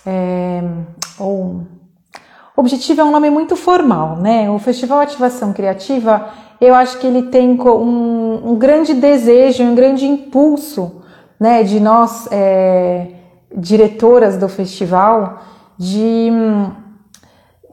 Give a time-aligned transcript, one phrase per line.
[0.03, 0.63] é,
[1.19, 1.61] ou
[2.58, 4.50] objetivo é um nome muito formal, né?
[4.50, 6.28] O Festival Ativação Criativa
[6.60, 11.02] eu acho que ele tem um, um grande desejo, um grande impulso,
[11.40, 13.08] né, de nós é,
[13.56, 15.42] diretoras do festival
[15.78, 16.72] de hum,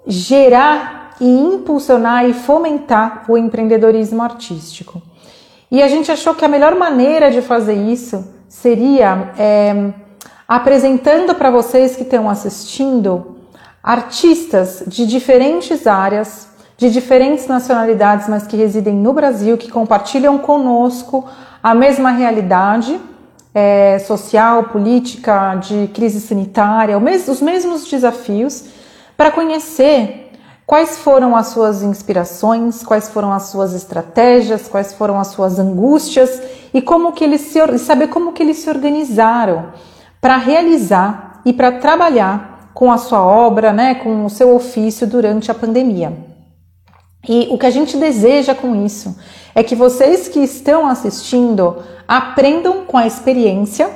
[0.07, 5.03] gerar e impulsionar e fomentar o empreendedorismo artístico.
[5.71, 9.93] E a gente achou que a melhor maneira de fazer isso seria é,
[10.47, 13.37] apresentando para vocês que estão assistindo
[13.83, 21.27] artistas de diferentes áreas, de diferentes nacionalidades, mas que residem no Brasil, que compartilham conosco
[21.63, 23.01] a mesma realidade
[23.55, 28.65] é, social, política, de crise sanitária, os mesmos desafios,
[29.17, 30.27] para conhecer
[30.67, 36.43] Quais foram as suas inspirações, quais foram as suas estratégias, quais foram as suas angústias
[36.75, 39.67] e como que eles se saber como que eles se organizaram
[40.21, 45.53] para realizar e para trabalhar com a sua obra, né, com o seu ofício durante
[45.53, 46.36] a pandemia.
[47.29, 49.17] E o que a gente deseja com isso
[49.55, 51.77] é que vocês que estão assistindo
[52.07, 53.91] aprendam com a experiência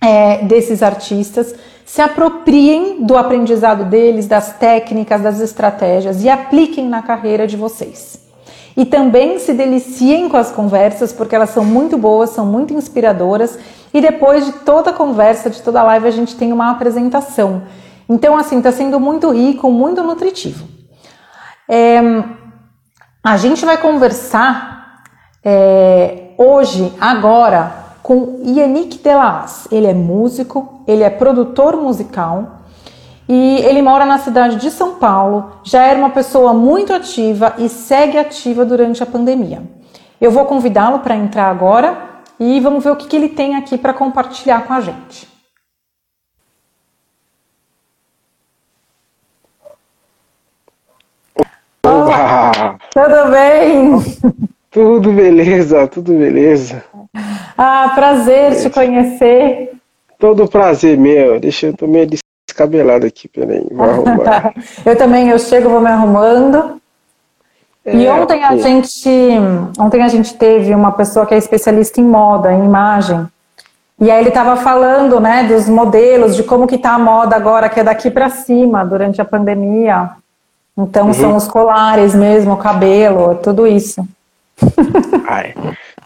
[0.00, 1.54] é, desses artistas,
[1.84, 8.20] se apropriem do aprendizado deles, das técnicas, das estratégias e apliquem na carreira de vocês.
[8.76, 13.58] E também se deliciem com as conversas, porque elas são muito boas, são muito inspiradoras.
[13.92, 17.62] E depois de toda conversa, de toda live, a gente tem uma apresentação.
[18.08, 20.79] Então, assim, está sendo muito rico, muito nutritivo.
[21.72, 22.00] É,
[23.22, 25.04] a gente vai conversar
[25.44, 27.72] é, hoje, agora,
[28.02, 29.68] com Yannick Delas.
[29.70, 32.56] Ele é músico, ele é produtor musical
[33.28, 35.52] e ele mora na cidade de São Paulo.
[35.62, 39.62] Já era uma pessoa muito ativa e segue ativa durante a pandemia.
[40.20, 41.96] Eu vou convidá-lo para entrar agora
[42.40, 45.29] e vamos ver o que, que ele tem aqui para compartilhar com a gente.
[52.10, 54.34] Olá, tudo bem?
[54.68, 56.82] Tudo beleza, tudo beleza.
[57.56, 59.70] Ah, prazer te conhecer.
[60.18, 61.38] Todo prazer meu.
[61.38, 62.08] Deixa eu tô meio
[62.48, 64.52] descabelado aqui, peraí, vou arrumar.
[64.84, 66.80] eu também, eu chego, vou me arrumando.
[67.84, 69.08] É, e ontem a gente,
[69.78, 73.24] ontem a gente teve uma pessoa que é especialista em moda, em imagem.
[74.00, 77.68] E aí ele estava falando, né, dos modelos, de como que tá a moda agora,
[77.68, 80.10] que é daqui para cima, durante a pandemia.
[80.82, 81.12] Então uhum.
[81.12, 84.06] são os colares mesmo, o cabelo, tudo isso.
[85.28, 85.54] Ai,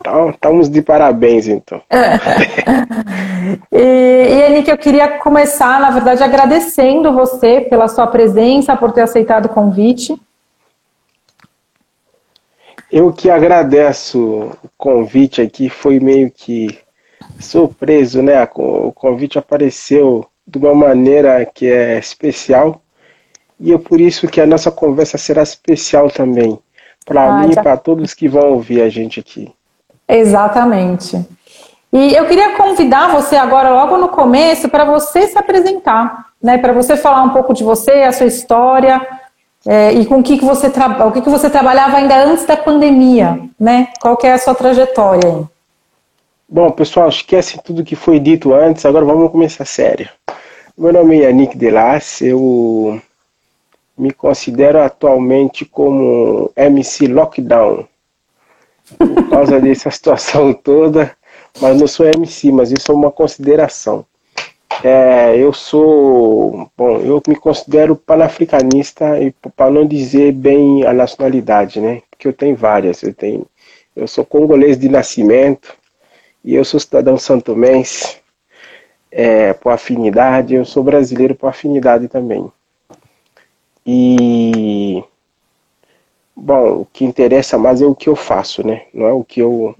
[0.00, 1.81] então, estamos de parabéns, então.
[3.73, 9.00] e, e Anique, eu queria começar, na verdade, agradecendo você pela sua presença, por ter
[9.00, 10.15] aceitado o convite.
[12.93, 16.79] Eu que agradeço o convite aqui, foi meio que
[17.41, 18.47] surpreso, né?
[18.55, 22.82] O convite apareceu de uma maneira que é especial
[23.59, 26.59] e é por isso que a nossa conversa será especial também,
[27.05, 29.53] para ah, mim e para todos que vão ouvir a gente aqui.
[30.09, 31.25] Exatamente.
[31.93, 36.59] E eu queria convidar você agora, logo no começo, para você se apresentar, né?
[36.59, 39.01] Para você falar um pouco de você, a sua história,
[39.67, 42.56] é, e com o que, que você o que, que você trabalhava ainda antes da
[42.56, 43.89] pandemia, né?
[44.01, 45.45] Qual que é a sua trajetória aí?
[46.49, 50.09] Bom, pessoal, esquece tudo que foi dito antes, agora vamos começar sério.
[50.77, 53.01] Meu nome é Yannick Delas, eu
[53.96, 57.87] me considero atualmente como MC Lockdown,
[58.99, 61.17] por causa dessa situação toda,
[61.61, 64.05] mas não sou MC, mas isso é uma consideração.
[64.82, 71.81] É, eu sou, bom, eu me considero panafricanista e para não dizer bem a nacionalidade,
[71.81, 72.02] né?
[72.11, 73.46] Porque eu tenho várias, eu tenho,
[73.94, 75.75] eu sou congolês de nascimento
[76.44, 78.19] e eu sou cidadão santomense
[79.11, 82.50] é, por afinidade, eu sou brasileiro por afinidade também.
[83.86, 85.02] E
[86.34, 88.86] bom, o que interessa mais é o que eu faço, né?
[88.92, 89.75] Não é o que eu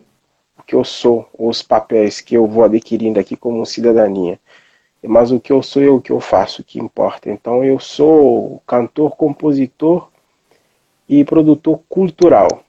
[0.59, 4.39] o que eu sou, os papéis que eu vou adquirindo aqui como cidadania
[5.07, 7.31] mas o que eu sou é o que eu faço que importa.
[7.31, 10.09] Então eu sou cantor, compositor
[11.09, 12.65] e produtor cultural.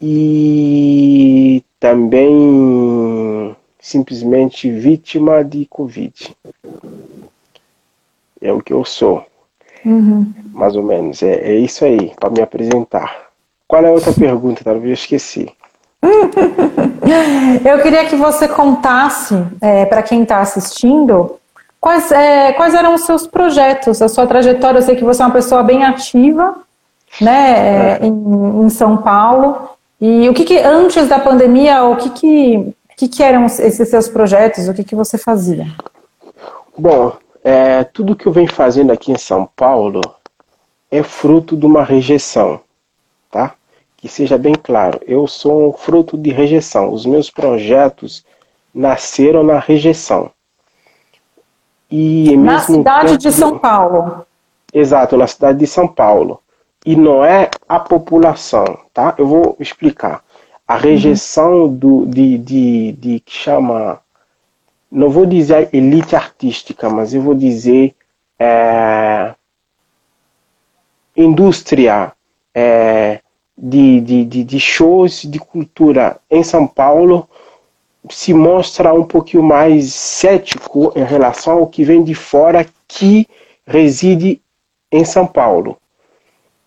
[0.00, 6.36] E também simplesmente vítima de Covid.
[8.40, 9.26] É o que eu sou.
[9.88, 10.32] Uhum.
[10.52, 11.22] Mais ou menos.
[11.22, 13.28] É, é isso aí, para me apresentar.
[13.66, 14.62] Qual é a outra pergunta?
[14.62, 15.52] Talvez eu esqueci.
[17.64, 21.36] Eu queria que você contasse é, para quem está assistindo
[21.80, 24.78] quais, é, quais eram os seus projetos, a sua trajetória.
[24.78, 26.56] Eu sei que você é uma pessoa bem ativa,
[27.20, 29.70] né, é, em, em, São Paulo.
[30.00, 34.08] E o que, que antes da pandemia, o que que, que, que eram esses seus
[34.08, 34.68] projetos?
[34.68, 35.66] O que que você fazia?
[36.76, 40.00] Bom, é, tudo que eu venho fazendo aqui em São Paulo
[40.90, 42.60] é fruto de uma rejeição,
[43.30, 43.54] tá?
[43.98, 46.92] que seja bem claro, eu sou um fruto de rejeição.
[46.92, 48.24] Os meus projetos
[48.72, 50.30] nasceram na rejeição.
[51.90, 54.24] E na cidade de São Paulo.
[54.72, 56.40] Exato, na cidade de São Paulo.
[56.86, 58.64] E não é a população,
[58.94, 59.14] tá?
[59.18, 60.22] Eu vou explicar.
[60.66, 61.74] A rejeição uhum.
[61.74, 63.98] do, de, de, de que chama,
[64.90, 67.94] não vou dizer elite artística, mas eu vou dizer
[68.38, 69.34] é,
[71.16, 72.12] indústria,
[72.54, 73.20] é,
[73.56, 77.28] de, de, de, shows de cultura em São Paulo
[78.08, 83.26] se mostra um pouquinho mais cético em relação ao que vem de fora que
[83.66, 84.40] reside
[84.90, 85.76] em São Paulo.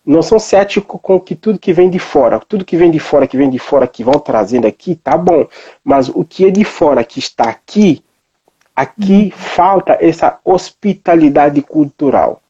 [0.04, 3.26] Não são céticos com que tudo que vem de fora, tudo que vem de fora,
[3.26, 5.46] que vem de fora, que vão trazendo aqui, tá bom.
[5.82, 8.04] Mas o que é de fora que está aqui,
[8.82, 9.30] aqui uhum.
[9.30, 12.40] falta essa hospitalidade cultural.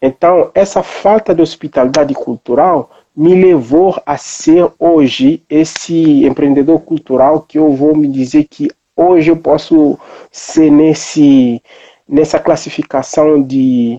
[0.00, 7.58] Então, essa falta de hospitalidade cultural me levou a ser hoje esse empreendedor cultural que
[7.58, 9.98] eu vou me dizer que hoje eu posso
[10.30, 11.62] ser nesse
[12.08, 13.98] nessa classificação de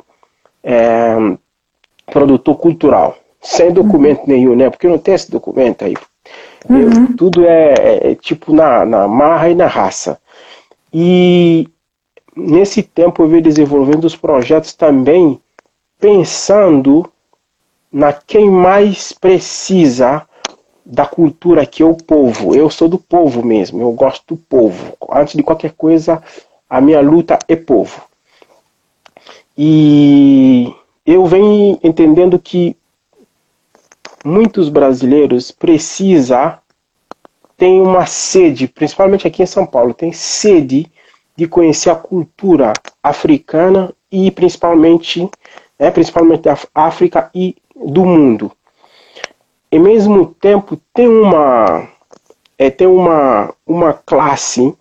[0.63, 1.15] é,
[2.11, 4.27] produtor cultural sem documento uhum.
[4.27, 4.69] nenhum, né?
[4.69, 5.93] Porque não tem esse documento aí.
[6.69, 6.79] Uhum.
[6.79, 10.17] Eu, tudo é, é, é, tipo na, na marra e na raça.
[10.93, 11.67] E
[12.35, 15.39] nesse tempo eu venho desenvolvendo os projetos também
[15.99, 17.09] pensando
[17.91, 20.27] na quem mais precisa
[20.85, 22.55] da cultura que é o povo.
[22.55, 24.97] Eu sou do povo mesmo, eu gosto do povo.
[25.11, 26.21] Antes de qualquer coisa,
[26.69, 28.01] a minha luta é povo.
[29.57, 30.73] E
[31.05, 32.75] eu venho entendendo que
[34.25, 36.57] muitos brasileiros precisam,
[37.63, 40.91] tem uma sede, principalmente aqui em São Paulo, tem sede
[41.33, 45.29] de conhecer a cultura africana e principalmente,
[45.79, 48.51] é, principalmente da África e do mundo.
[49.71, 51.87] E mesmo tempo tem uma
[52.57, 54.75] é, tem uma, uma classe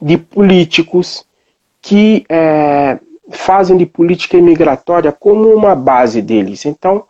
[0.00, 1.26] de políticos
[1.82, 2.98] que é,
[3.30, 6.64] fazem de política imigratória como uma base deles.
[6.64, 7.04] Então,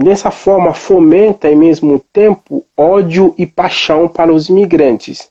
[0.00, 5.30] dessa forma, fomenta ao mesmo tempo ódio e paixão para os imigrantes.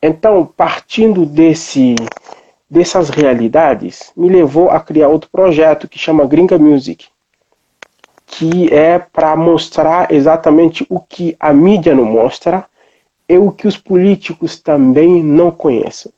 [0.00, 1.94] Então, partindo desse,
[2.70, 7.06] dessas realidades, me levou a criar outro projeto que chama Gringa Music
[8.28, 12.66] que é para mostrar exatamente o que a mídia não mostra
[13.28, 16.12] e o que os políticos também não conhecem.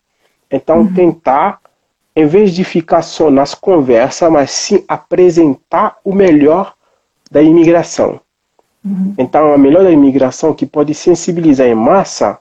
[0.50, 0.92] Então, uhum.
[0.92, 1.60] tentar,
[2.14, 6.74] em vez de ficar só nas conversas, mas sim apresentar o melhor
[7.30, 8.20] da imigração.
[8.84, 9.14] Uhum.
[9.18, 12.38] Então, a melhor da imigração que pode sensibilizar em massa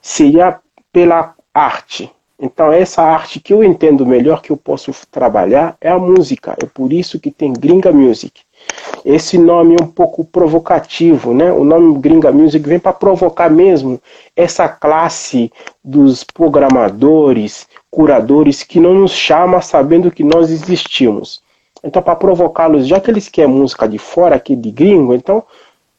[0.00, 0.58] seria
[0.92, 5.98] pela arte, Então, essa arte que eu entendo melhor, que eu posso trabalhar, é a
[5.98, 6.54] música.
[6.62, 8.42] É por isso que tem Gringa Music.
[9.04, 11.50] Esse nome é um pouco provocativo, né?
[11.50, 14.00] O nome Gringa Music vem para provocar mesmo
[14.34, 15.50] essa classe
[15.82, 21.40] dos programadores, curadores que não nos chama sabendo que nós existimos.
[21.82, 25.42] Então, para provocá-los, já que eles querem música de fora aqui de gringo, então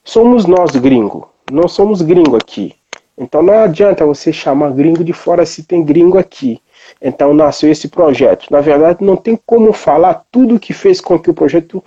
[0.03, 1.29] somos nós gringo.
[1.51, 2.75] Não somos gringo aqui.
[3.17, 6.62] Então não adianta você chamar gringo de fora se tem gringo aqui.
[7.01, 8.48] Então nasceu esse projeto.
[8.51, 11.84] Na verdade, não tem como falar tudo o que fez com que o projeto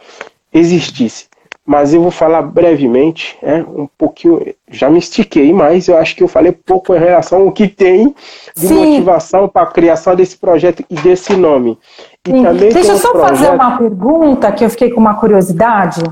[0.52, 1.28] existisse.
[1.64, 4.54] Mas eu vou falar brevemente, é, um pouquinho.
[4.68, 8.12] Já me estiquei, mas eu acho que eu falei pouco em relação ao que tem
[8.56, 8.74] de Sim.
[8.74, 11.78] motivação para a criação desse projeto e desse nome.
[12.24, 13.28] Deixa eu só projeto...
[13.28, 16.02] fazer uma pergunta que eu fiquei com uma curiosidade.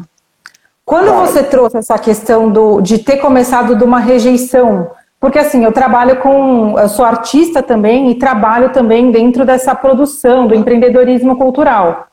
[0.84, 1.26] Quando claro.
[1.26, 6.16] você trouxe essa questão do, de ter começado de uma rejeição porque assim, eu trabalho
[6.16, 6.78] com.
[6.78, 12.06] Eu sou artista também e trabalho também dentro dessa produção do empreendedorismo cultural.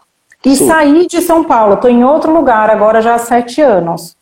[0.43, 0.67] E Sim.
[0.67, 4.15] saí de São Paulo, estou em outro lugar agora já há sete anos.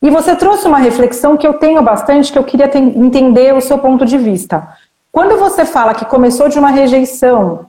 [0.00, 3.78] E você trouxe uma reflexão que eu tenho bastante, que eu queria entender o seu
[3.78, 4.68] ponto de vista.
[5.10, 7.66] Quando você fala que começou de uma rejeição,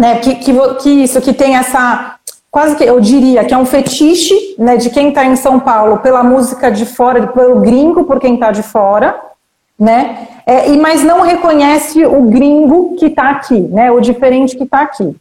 [0.00, 2.14] né, que, que, que isso, que tem essa,
[2.50, 5.98] quase que eu diria que é um fetiche né, de quem está em São Paulo
[5.98, 9.20] pela música de fora, pelo gringo por quem está de fora,
[9.78, 10.26] né?
[10.46, 13.90] É, e, mas não reconhece o gringo que está aqui, né?
[13.92, 15.14] O diferente que está aqui.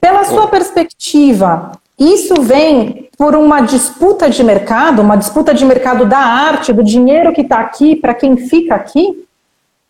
[0.00, 6.18] Pela sua perspectiva, isso vem por uma disputa de mercado, uma disputa de mercado da
[6.18, 9.26] arte, do dinheiro que está aqui para quem fica aqui?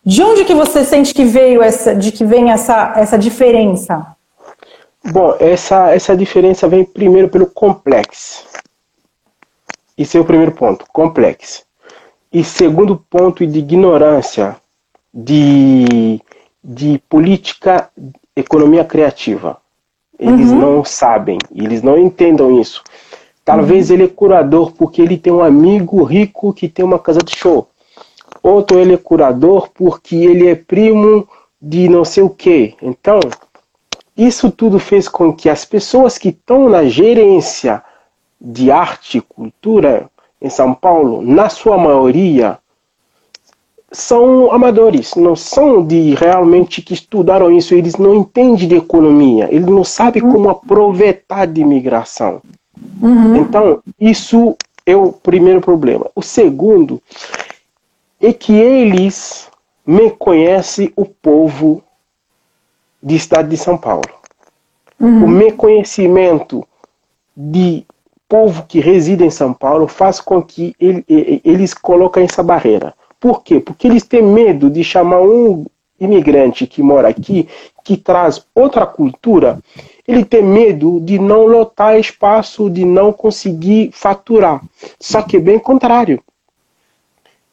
[0.05, 4.14] De onde que você sente que veio essa, de que vem essa, essa diferença?
[5.11, 8.45] Bom, essa, essa diferença vem primeiro pelo complexo.
[9.97, 11.63] Esse é o primeiro ponto, complexo.
[12.33, 14.57] E segundo ponto de ignorância
[15.13, 16.19] de,
[16.61, 17.89] de política,
[18.35, 19.57] economia criativa.
[20.19, 20.59] Eles uhum.
[20.59, 22.83] não sabem, eles não entendem isso.
[23.43, 23.95] Talvez uhum.
[23.95, 27.69] ele é curador porque ele tem um amigo rico que tem uma casa de show.
[28.41, 31.27] Outro ele é curador porque ele é primo
[31.61, 32.75] de não sei o que.
[32.81, 33.19] Então,
[34.17, 37.83] isso tudo fez com que as pessoas que estão na gerência
[38.39, 40.09] de arte e cultura
[40.41, 42.57] em São Paulo, na sua maioria,
[43.91, 49.67] são amadores, não são de realmente que estudaram isso, eles não entendem de economia, eles
[49.67, 50.31] não sabem uhum.
[50.31, 52.41] como aproveitar de imigração.
[53.01, 53.37] Uhum.
[53.37, 54.55] Então, isso
[54.85, 56.09] é o primeiro problema.
[56.15, 57.01] O segundo
[58.21, 59.49] é que eles
[59.85, 61.81] me conhecem o povo
[63.05, 64.01] do estado de São Paulo.
[64.99, 65.25] Uhum.
[65.25, 66.67] O meu conhecimento
[67.37, 67.85] de
[68.27, 72.95] povo que reside em São Paulo faz com que ele, eles coloquem essa barreira.
[73.19, 73.59] Por quê?
[73.59, 75.65] Porque eles têm medo de chamar um
[75.99, 77.47] imigrante que mora aqui,
[77.83, 79.59] que traz outra cultura,
[80.07, 84.61] ele tem medo de não lotar espaço, de não conseguir faturar.
[84.99, 86.21] Só que é bem contrário.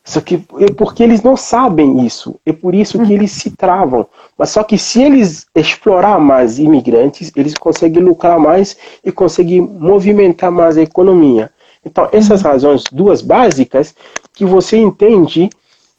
[0.05, 4.07] Só que é porque eles não sabem isso, é por isso que eles se travam.
[4.37, 10.51] Mas só que se eles explorar mais imigrantes, eles conseguem lucrar mais e conseguem movimentar
[10.51, 11.51] mais a economia.
[11.85, 12.51] Então, essas uhum.
[12.51, 13.95] razões, duas básicas,
[14.33, 15.49] que você entende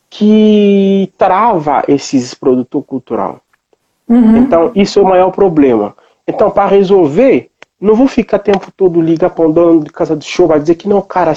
[0.09, 3.39] que trava esses produtos cultural.
[4.07, 4.37] Uhum.
[4.37, 5.95] Então, isso é o maior problema.
[6.27, 7.49] Então, para resolver,
[7.83, 10.75] não vou ficar tempo todo liga para um dono de casa do show, vai dizer
[10.75, 11.33] que não, cara,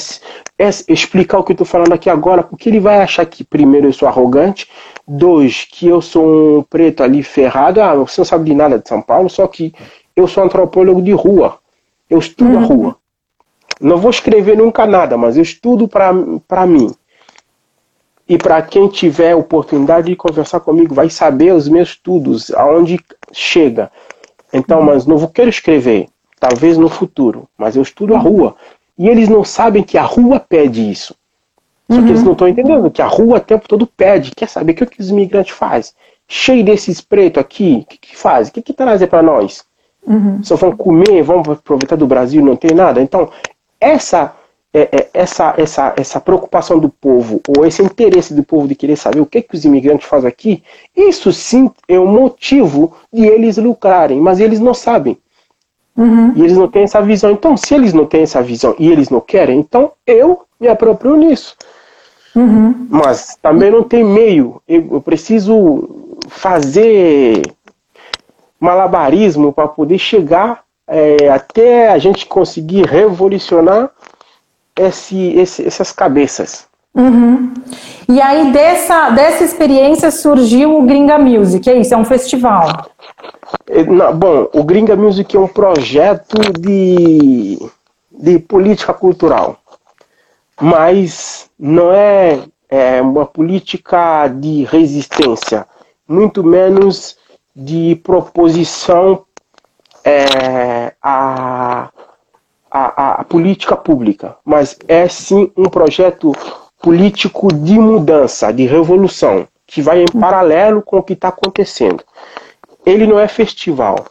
[0.56, 3.88] é explicar o que eu estou falando aqui agora, porque ele vai achar que, primeiro,
[3.88, 4.68] eu sou arrogante,
[5.08, 8.88] dois, que eu sou um preto ali ferrado, ah, você não sabe de nada de
[8.88, 9.74] São Paulo, só que
[10.14, 11.58] eu sou antropólogo de rua,
[12.08, 12.58] eu estudo uhum.
[12.58, 12.96] a rua.
[13.80, 16.94] Não vou escrever nunca nada, mas eu estudo para mim.
[18.28, 23.00] E para quem tiver oportunidade de conversar comigo, vai saber os meus estudos, aonde
[23.32, 23.90] chega.
[24.52, 26.06] Então, mas não vou querer escrever
[26.38, 28.54] talvez no futuro, mas eu estudo a rua.
[28.98, 31.14] E eles não sabem que a rua pede isso.
[31.90, 32.26] Só que eles uhum.
[32.26, 34.32] não estão entendendo que a rua o tempo todo pede.
[34.34, 35.92] Quer saber o que, que os imigrantes fazem?
[36.26, 38.50] Cheio desses pretos aqui, o que, que fazem?
[38.50, 39.64] O que, que trazem para nós?
[40.04, 40.42] Uhum.
[40.42, 43.00] Só vão comer, vão aproveitar do Brasil, não tem nada.
[43.00, 43.30] Então,
[43.80, 44.34] essa,
[44.74, 48.96] é, é, essa, essa, essa preocupação do povo, ou esse interesse do povo de querer
[48.96, 50.62] saber o que, que os imigrantes fazem aqui,
[50.96, 55.16] isso sim é o motivo de eles lucrarem, mas eles não sabem.
[55.96, 56.32] Uhum.
[56.36, 57.30] E eles não têm essa visão.
[57.30, 61.16] Então, se eles não têm essa visão e eles não querem, então eu me aproprio
[61.16, 61.56] nisso.
[62.34, 62.86] Uhum.
[62.90, 64.60] Mas também não tem meio.
[64.68, 67.40] Eu, preciso fazer
[68.60, 73.90] malabarismo para poder chegar é, até a gente conseguir revolucionar
[74.78, 76.66] esse, esse, essas cabeças.
[76.96, 77.52] Uhum.
[78.08, 81.92] E aí dessa, dessa experiência surgiu o Gringa Music, é isso?
[81.92, 82.86] É um festival?
[83.68, 87.58] É, bom, o Gringa Music é um projeto de,
[88.10, 89.58] de política cultural,
[90.58, 95.66] mas não é, é uma política de resistência,
[96.08, 97.18] muito menos
[97.54, 99.24] de proposição
[100.04, 101.90] é, a,
[102.70, 106.32] a, a política pública, mas é sim um projeto
[106.80, 112.04] político de mudança, de revolução, que vai em paralelo com o que está acontecendo.
[112.84, 114.06] Ele não é festival,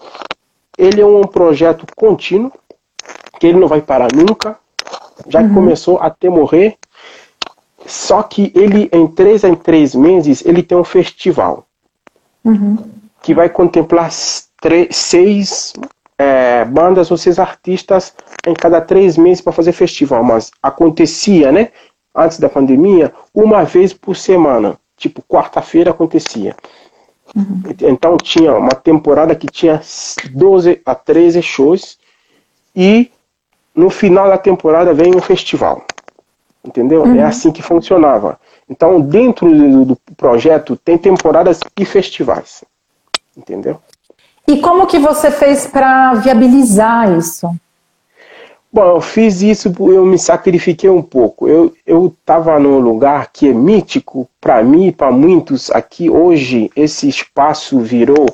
[0.77, 2.51] ele é um projeto contínuo,
[3.39, 4.57] que ele não vai parar nunca,
[5.27, 5.55] já que uhum.
[5.55, 6.77] começou até morrer.
[7.85, 11.65] Só que ele, em três em três meses, ele tem um festival.
[12.43, 12.77] Uhum.
[13.21, 15.73] Que vai contemplar seis
[16.17, 18.13] é, bandas ou seis artistas
[18.45, 20.23] em cada três meses para fazer festival.
[20.23, 21.69] Mas acontecia, né?
[22.15, 24.79] Antes da pandemia, uma vez por semana.
[24.97, 26.55] Tipo, quarta-feira acontecia.
[27.35, 27.61] Uhum.
[27.81, 29.81] Então tinha uma temporada que tinha
[30.31, 31.97] 12 a 13 shows
[32.73, 33.11] e
[33.75, 35.83] no final da temporada vem um festival.
[36.63, 37.03] Entendeu?
[37.03, 37.15] É uhum.
[37.17, 38.39] É assim que funcionava.
[38.69, 42.63] Então, dentro do, do projeto tem temporadas e festivais.
[43.37, 43.79] Entendeu?
[44.47, 47.49] E como que você fez para viabilizar isso?
[48.75, 51.47] Bom, eu fiz isso, eu me sacrifiquei um pouco.
[51.47, 56.09] Eu estava num lugar que é mítico para mim e para muitos aqui.
[56.09, 58.25] Hoje, esse espaço virou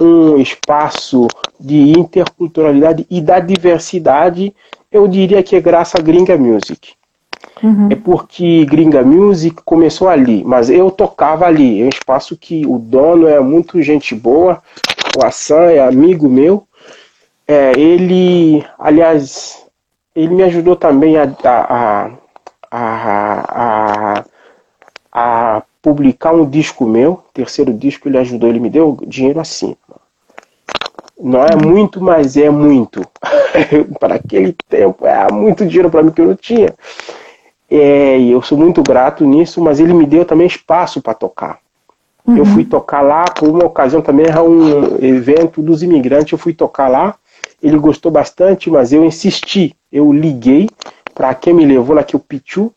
[0.00, 1.28] um espaço
[1.60, 4.54] de interculturalidade e da diversidade.
[4.90, 6.94] Eu diria que é graças a Gringa Music.
[7.62, 7.88] Uhum.
[7.90, 11.82] É porque Gringa Music começou ali, mas eu tocava ali.
[11.82, 14.62] É um espaço que o dono é muito gente boa,
[15.18, 16.66] o Assan é amigo meu.
[17.46, 19.61] É, ele, aliás,
[20.14, 22.10] ele me ajudou também a, a,
[22.70, 24.24] a, a,
[25.12, 29.76] a publicar um disco meu, terceiro disco, ele ajudou, ele me deu dinheiro assim.
[31.18, 33.02] Não é muito, mas é muito.
[33.98, 36.74] para aquele tempo, é muito dinheiro para mim que eu não tinha.
[37.70, 41.58] É, e eu sou muito grato nisso, mas ele me deu também espaço para tocar.
[42.26, 42.36] Uhum.
[42.36, 46.52] Eu fui tocar lá, por uma ocasião também era um evento dos imigrantes, eu fui
[46.52, 47.16] tocar lá,
[47.62, 50.68] ele gostou bastante, mas eu insisti, eu liguei
[51.14, 52.72] para quem me levou lá, que é o Pichu,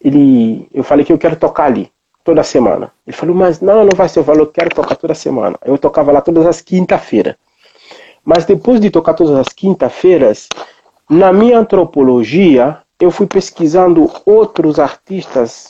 [0.00, 1.90] ele, eu falei que eu quero tocar ali,
[2.24, 2.90] toda semana.
[3.06, 5.58] Ele falou, mas não, não vai ser, eu falei, eu quero tocar toda semana.
[5.64, 7.34] Eu tocava lá todas as quinta-feiras.
[8.24, 10.48] Mas depois de tocar todas as quinta-feiras,
[11.08, 15.68] na minha antropologia, eu fui pesquisando outros artistas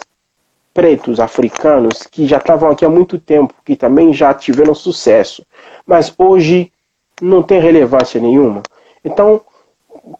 [0.74, 5.44] pretos africanos que já estavam aqui há muito tempo, que também já tiveram sucesso,
[5.84, 6.70] mas hoje
[7.20, 8.62] não tem relevância nenhuma.
[9.04, 9.40] Então,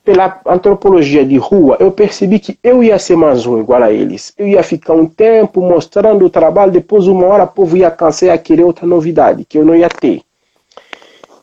[0.04, 4.32] pela antropologia de rua, eu percebi que eu ia ser mais um igual a eles.
[4.36, 8.28] Eu ia ficar um tempo mostrando o trabalho, depois uma hora o povo ia cansar
[8.28, 10.22] e ia querer outra novidade, que eu não ia ter.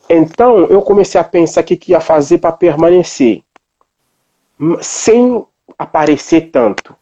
[0.10, 3.41] Então, eu comecei a pensar o que, que ia fazer para permanecer,
[4.82, 5.44] sem
[5.78, 6.96] aparecer tanto.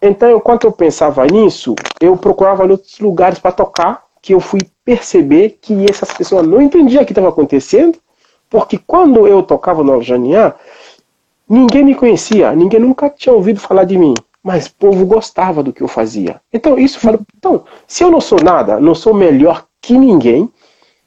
[0.00, 5.58] Então, enquanto eu pensava nisso, eu procurava outros lugares para tocar, que eu fui perceber
[5.60, 7.98] que essas pessoas não entendiam o que estava acontecendo,
[8.48, 10.54] porque quando eu tocava no Aljaniá,
[11.48, 15.72] ninguém me conhecia, ninguém nunca tinha ouvido falar de mim, mas o povo gostava do
[15.72, 16.40] que eu fazia.
[16.52, 20.48] Então, isso falou, então, se eu não sou nada, não sou melhor que ninguém,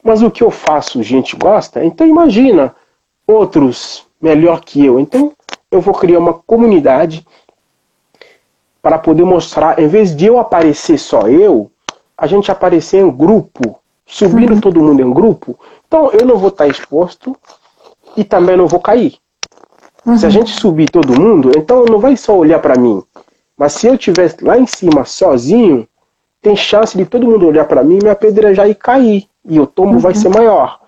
[0.04, 2.75] mas o que eu faço, gente gosta, então imagina
[3.25, 4.99] outros melhor que eu.
[4.99, 5.32] Então,
[5.71, 7.25] eu vou criar uma comunidade
[8.82, 11.71] para poder mostrar, em vez de eu aparecer só eu,
[12.17, 14.62] a gente aparecer em grupo, subindo uhum.
[14.62, 17.36] todo mundo em grupo, então eu não vou estar exposto
[18.15, 19.17] e também não vou cair.
[20.06, 20.17] Uhum.
[20.17, 20.34] Se a uhum.
[20.34, 23.04] gente subir todo mundo, então não vai só olhar para mim,
[23.58, 25.88] mas se eu estiver lá em cima sozinho,
[26.41, 29.93] tem chance de todo mundo olhar para mim, me apedrejar e cair, e o tombo
[29.93, 29.99] uhum.
[29.99, 30.80] vai ser maior.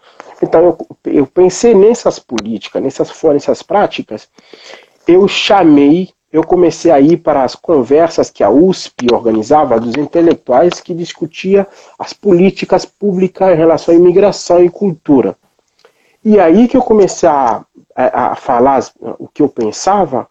[0.41, 4.29] Então eu, eu pensei nessas políticas, nessas nessas práticas,
[5.07, 10.79] eu chamei eu comecei a ir para as conversas que a USP organizava dos intelectuais
[10.79, 11.65] que discutia
[11.97, 15.35] as políticas públicas em relação à imigração e cultura.
[16.23, 18.83] E aí que eu comecei a, a, a falar
[19.17, 20.27] o que eu pensava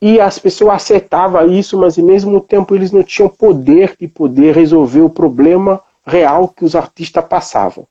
[0.00, 4.54] e as pessoas aceitavam isso, mas ao mesmo tempo eles não tinham poder de poder
[4.54, 7.86] resolver o problema real que os artistas passavam.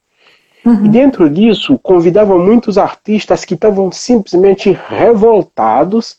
[0.65, 0.85] Uhum.
[0.85, 6.17] E dentro disso, convidava muitos artistas que estavam simplesmente revoltados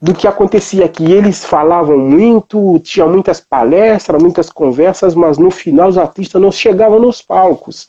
[0.00, 1.10] do que acontecia aqui.
[1.10, 6.98] Eles falavam muito, tinha muitas palestras, muitas conversas, mas no final os artistas não chegavam
[6.98, 7.88] nos palcos.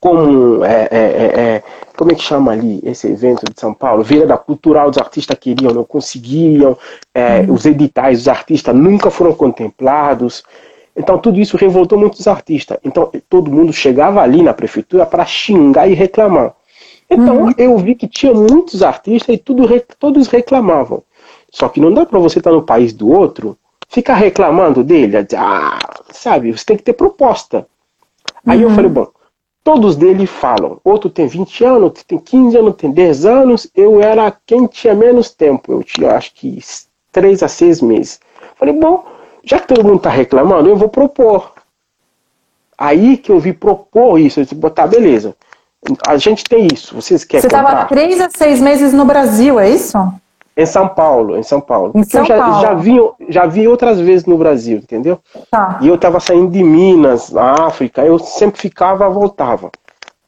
[0.00, 1.62] Como é, é, é, é
[1.96, 4.02] como é que chama ali esse evento de São Paulo?
[4.02, 6.76] Vira da cultural, os artistas queriam, não conseguiam,
[7.14, 7.54] é, uhum.
[7.54, 10.42] os editais dos artistas nunca foram contemplados.
[10.96, 12.78] Então tudo isso revoltou muitos artistas.
[12.84, 16.54] Então todo mundo chegava ali na prefeitura para xingar e reclamar.
[17.12, 17.54] Então uhum.
[17.58, 21.02] eu vi que tinha muitos artistas e tudo, todos reclamavam.
[21.50, 25.78] Só que não dá para você estar no país do outro, ficar reclamando dele, ah,
[26.10, 27.66] sabe, você tem que ter proposta.
[28.46, 28.70] Aí uhum.
[28.70, 29.06] eu falei, bom,
[29.62, 30.80] todos dele falam.
[30.82, 33.70] Outro tem 20 anos, outro tem 15 anos, tem 10 anos.
[33.74, 35.72] Eu era quem tinha menos tempo.
[35.72, 36.58] Eu tinha, acho que,
[37.12, 38.20] 3 a 6 meses.
[38.56, 39.04] Falei, bom,
[39.44, 41.52] já que todo mundo está reclamando, eu vou propor.
[42.76, 44.40] Aí que eu vi propor isso.
[44.40, 45.36] Eu disse, tá, beleza.
[46.06, 46.94] A gente tem isso.
[46.94, 49.98] Vocês querem Você estava 3 a 6 meses no Brasil, é isso?
[50.56, 51.92] Em São Paulo, em São Paulo.
[51.94, 52.60] Em São eu já, Paulo.
[52.60, 52.96] já, vi,
[53.28, 55.18] já vi outras vezes no Brasil, entendeu?
[55.50, 55.78] Tá.
[55.80, 59.70] E eu estava saindo de Minas, na África, eu sempre ficava, voltava.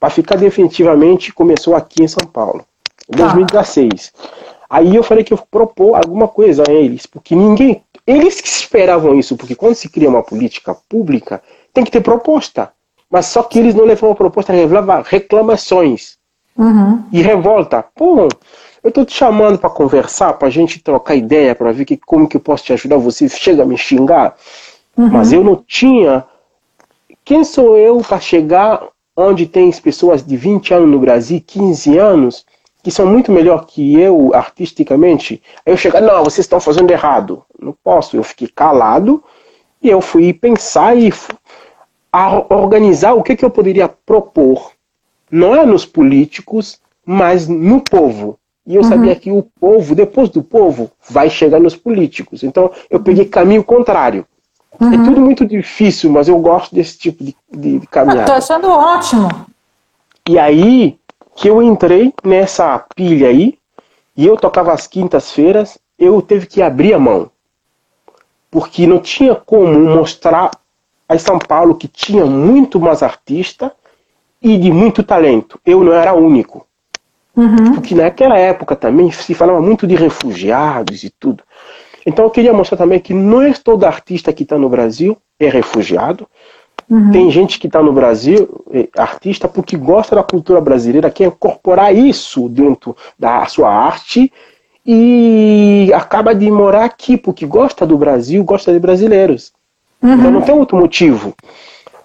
[0.00, 2.64] Para ficar definitivamente, começou aqui em São Paulo,
[3.12, 4.10] em 2016.
[4.10, 4.28] Tá.
[4.70, 7.82] Aí eu falei que eu propor alguma coisa a eles, porque ninguém.
[8.06, 12.70] Eles que esperavam isso, porque quando se cria uma política pública, tem que ter proposta.
[13.14, 16.16] Mas só que eles não levavam proposta, levavam reclamações.
[16.59, 17.00] Uhum.
[17.12, 17.81] E revolta.
[17.94, 18.27] Pô,
[18.83, 22.27] eu estou te chamando para conversar, para a gente trocar ideia, para ver que, como
[22.27, 22.96] que eu posso te ajudar.
[22.96, 24.35] Você chega a me xingar,
[24.96, 25.11] uhum.
[25.11, 26.24] mas eu não tinha.
[27.24, 28.83] Quem sou eu para chegar
[29.16, 32.44] onde tem pessoas de 20 anos no Brasil, 15 anos,
[32.83, 35.40] que são muito melhor que eu artisticamente?
[35.64, 37.44] Aí eu chegar, não, vocês estão fazendo errado.
[37.62, 38.16] Não posso.
[38.16, 39.22] Eu fiquei calado
[39.81, 41.12] e eu fui pensar e
[42.48, 44.72] organizar o que, que eu poderia propor.
[45.31, 48.38] Não é nos políticos, mas no povo.
[48.66, 48.88] E eu uhum.
[48.88, 52.42] sabia que o povo, depois do povo, vai chegar nos políticos.
[52.42, 54.27] Então eu peguei caminho contrário.
[54.81, 54.92] É uhum.
[54.92, 58.22] É tudo muito difícil, mas eu gosto desse tipo de, de, de caminhada.
[58.22, 59.29] Estou achando ótimo.
[60.29, 60.98] E aí
[61.37, 63.59] que eu entrei nessa pilha aí,
[64.16, 67.31] e eu tocava às quintas-feiras, eu teve que abrir a mão.
[68.50, 70.53] Porque não tinha como mostrar
[71.08, 73.72] a São Paulo que tinha muito mais artista
[74.42, 75.58] e de muito talento.
[75.64, 76.66] Eu não era único.
[77.36, 77.74] Uhum.
[77.74, 81.42] Porque naquela época também se falava muito de refugiados e tudo.
[82.06, 85.48] Então eu queria mostrar também que não é todo artista que está no Brasil é
[85.48, 86.28] refugiado.
[86.88, 87.10] Uhum.
[87.10, 91.94] Tem gente que está no Brasil, é artista, porque gosta da cultura brasileira, quer incorporar
[91.94, 94.30] isso dentro da sua arte
[94.86, 99.52] e acaba de morar aqui porque gosta do Brasil, gosta de brasileiros.
[100.04, 100.12] Uhum.
[100.12, 101.34] Então não tem outro motivo.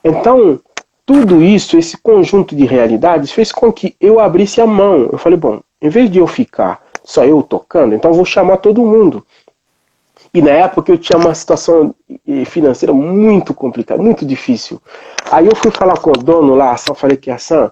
[0.02, 0.60] Então,
[1.06, 5.10] tudo isso, esse conjunto de realidades, fez com que eu abrisse a mão.
[5.12, 8.58] Eu falei, bom, em vez de eu ficar só eu tocando, então eu vou chamar
[8.58, 9.26] todo mundo.
[10.34, 11.94] E na época eu tinha uma situação
[12.28, 14.80] eh, financeira muito complicada, muito difícil.
[15.32, 17.72] Aí eu fui falar com o dono lá, só falei que a Sam,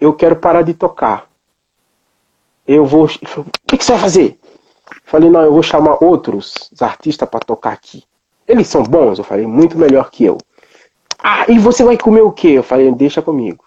[0.00, 1.30] eu quero parar de tocar.
[2.66, 3.04] Eu vou.
[3.04, 4.38] O que você vai fazer?
[5.04, 8.02] Falei, não, eu vou chamar outros artistas para tocar aqui.
[8.46, 9.18] Eles são bons?
[9.18, 10.38] Eu falei, muito melhor que eu.
[11.22, 12.48] Ah, e você vai comer o quê?
[12.48, 13.64] Eu falei, deixa comigo.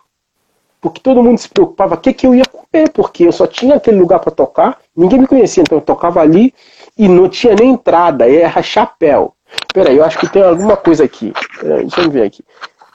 [0.81, 3.75] Porque todo mundo se preocupava o que, que eu ia comer, porque eu só tinha
[3.75, 6.53] aquele lugar para tocar, ninguém me conhecia, então eu tocava ali
[6.97, 9.33] e não tinha nem entrada, era chapéu.
[9.73, 11.33] Peraí, eu acho que tem alguma coisa aqui.
[11.59, 12.43] Peraí, deixa eu ver aqui.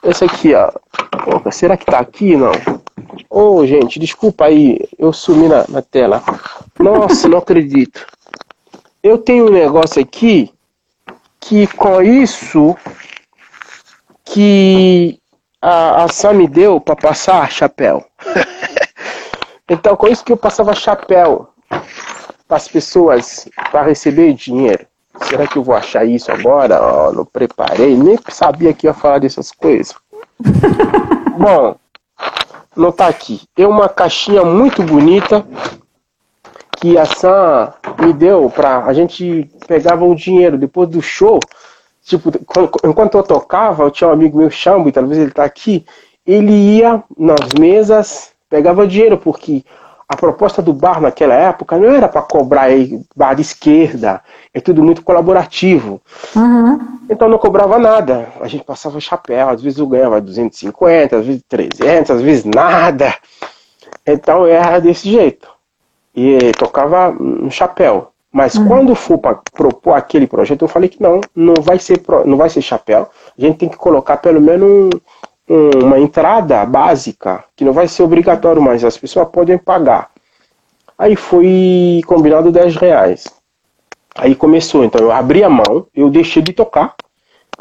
[0.02, 0.70] Esse aqui, ó.
[1.34, 2.36] Opa, será que tá aqui?
[2.36, 2.52] Não.
[3.28, 6.22] Ô, oh, gente, desculpa aí, eu sumi na, na tela.
[6.78, 8.06] Nossa, não acredito.
[9.02, 10.52] Eu tenho um negócio aqui
[11.40, 12.76] que com isso
[14.24, 15.18] que
[15.60, 18.04] a, a Sam me deu para passar chapéu.
[19.68, 21.48] então, com isso que eu passava chapéu
[22.46, 24.86] para as pessoas para receber dinheiro.
[25.22, 26.80] Será que eu vou achar isso agora?
[26.80, 29.94] Oh, não preparei, nem sabia que ia falar dessas coisas.
[31.36, 31.76] Bom,
[32.76, 33.42] não tá aqui.
[33.56, 35.44] É uma caixinha muito bonita
[36.80, 41.38] que a Sam me deu para a gente pegava o dinheiro depois do show
[42.02, 42.30] tipo,
[42.84, 45.84] enquanto eu tocava, eu tinha um amigo meu, Chambo, talvez ele tá aqui,
[46.26, 49.64] ele ia nas mesas, pegava dinheiro, porque
[50.08, 54.20] a proposta do bar naquela época não era para cobrar aí, bar de esquerda,
[54.52, 56.00] é tudo muito colaborativo.
[56.34, 57.00] Uhum.
[57.08, 61.42] Então não cobrava nada, a gente passava chapéu, às vezes eu ganhava 250, às vezes
[61.48, 63.14] 300, às vezes nada.
[64.04, 65.48] Então era desse jeito.
[66.14, 68.10] E tocava no chapéu.
[68.32, 68.68] Mas uhum.
[68.68, 72.48] quando for para propor aquele projeto, eu falei que não, não vai ser, não vai
[72.48, 73.08] ser chapéu.
[73.36, 74.90] A gente tem que colocar pelo menos
[75.48, 80.10] um, uma entrada básica, que não vai ser obrigatório, mas as pessoas podem pagar.
[80.96, 83.26] Aí foi combinado 10 reais.
[84.14, 86.94] Aí começou, então eu abri a mão, eu deixei de tocar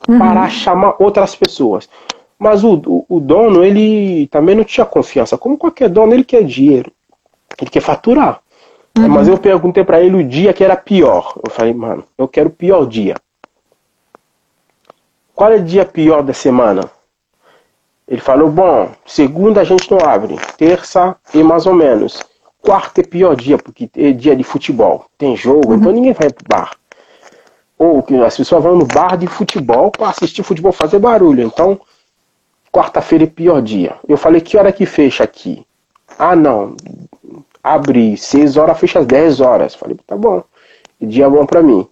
[0.07, 0.19] uhum.
[0.19, 1.89] para chamar outras pessoas.
[2.37, 5.37] Mas o, o, o, dono, ele também não tinha confiança.
[5.37, 6.91] Como qualquer dono, ele quer dinheiro.
[7.61, 8.41] Ele quer faturar.
[8.97, 9.07] Uhum.
[9.07, 11.33] Mas eu perguntei para ele o dia que era pior.
[11.43, 13.15] Eu falei, mano, eu quero o pior dia.
[15.33, 16.89] Qual é o dia pior da semana?
[18.07, 22.23] Ele falou, bom, segunda a gente não abre, terça e mais ou menos.
[22.61, 25.05] Quarta é pior dia, porque é dia de futebol.
[25.17, 25.75] Tem jogo, uhum.
[25.75, 26.75] então ninguém vai pro bar.
[27.77, 31.43] Ou as pessoas vão no bar de futebol para assistir futebol fazer barulho.
[31.43, 31.79] Então,
[32.73, 33.95] quarta-feira é pior dia.
[34.07, 35.65] Eu falei, que hora que fecha aqui?
[36.17, 36.75] Ah, não.
[37.63, 39.75] Abre 6 horas, fecha às 10 horas.
[39.75, 40.43] Falei, tá bom.
[40.99, 41.87] Dia bom para mim.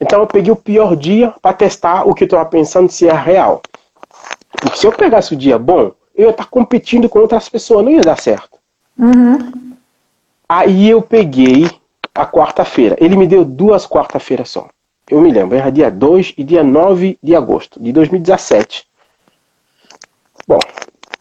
[0.00, 3.12] Então eu peguei o pior dia para testar o que eu estava pensando se é
[3.12, 3.62] real.
[4.60, 7.84] Porque se eu pegasse o dia bom, eu ia estar tá competindo com outras pessoas,
[7.84, 8.58] não ia dar certo.
[8.98, 9.74] Uhum.
[10.48, 11.70] Aí eu peguei
[12.14, 12.96] a quarta-feira.
[12.98, 14.68] Ele me deu duas quarta-feiras só.
[15.08, 18.86] Eu me lembro, era dia 2 e dia 9 de agosto de 2017.
[20.46, 20.58] Bom,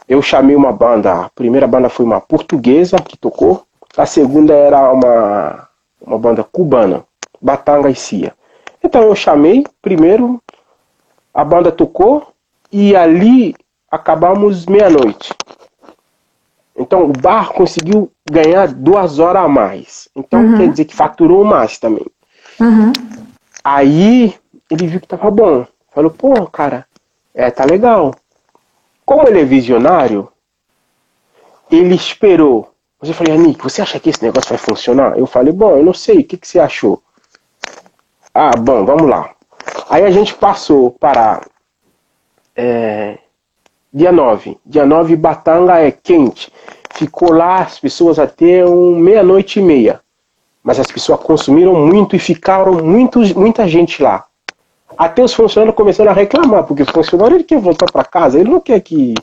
[0.08, 3.67] eu chamei uma banda, a primeira banda foi uma portuguesa que tocou,
[3.98, 5.68] a segunda era uma,
[6.02, 7.04] uma banda cubana,
[7.42, 8.34] Batanga e Cia.
[8.84, 10.42] Então eu chamei, primeiro
[11.34, 12.34] a banda tocou
[12.72, 13.56] e ali
[13.90, 15.34] acabamos meia-noite.
[16.76, 20.10] Então o bar conseguiu ganhar duas horas a mais.
[20.16, 20.58] Então uhum.
[20.58, 22.06] quer dizer que faturou mais também.
[22.60, 22.94] Uhum.
[23.64, 24.36] Aí
[24.70, 25.66] ele viu que tava bom.
[25.92, 26.86] Falou, pô, cara,
[27.34, 28.14] é, tá legal.
[29.06, 30.30] Como ele é visionário,
[31.72, 32.72] ele esperou.
[33.00, 35.18] Mas eu falei, Nick, você acha que esse negócio vai funcionar?
[35.18, 37.02] Eu falei, bom, eu não sei, o que, que você achou?
[38.34, 39.32] Ah, bom, vamos lá.
[39.90, 41.42] Aí a gente passou para
[42.56, 43.18] é,
[43.94, 44.58] dia 9.
[44.66, 46.52] Dia 9, Batanga é quente.
[46.94, 50.02] Ficou lá as pessoas até um meia-noite e meia.
[50.64, 54.26] Mas as pessoas consumiram muito e ficaram muito, muita gente lá.
[54.98, 58.50] Até os funcionários começaram a reclamar, porque o funcionário ele quer voltar para casa, ele
[58.50, 59.14] não quer que,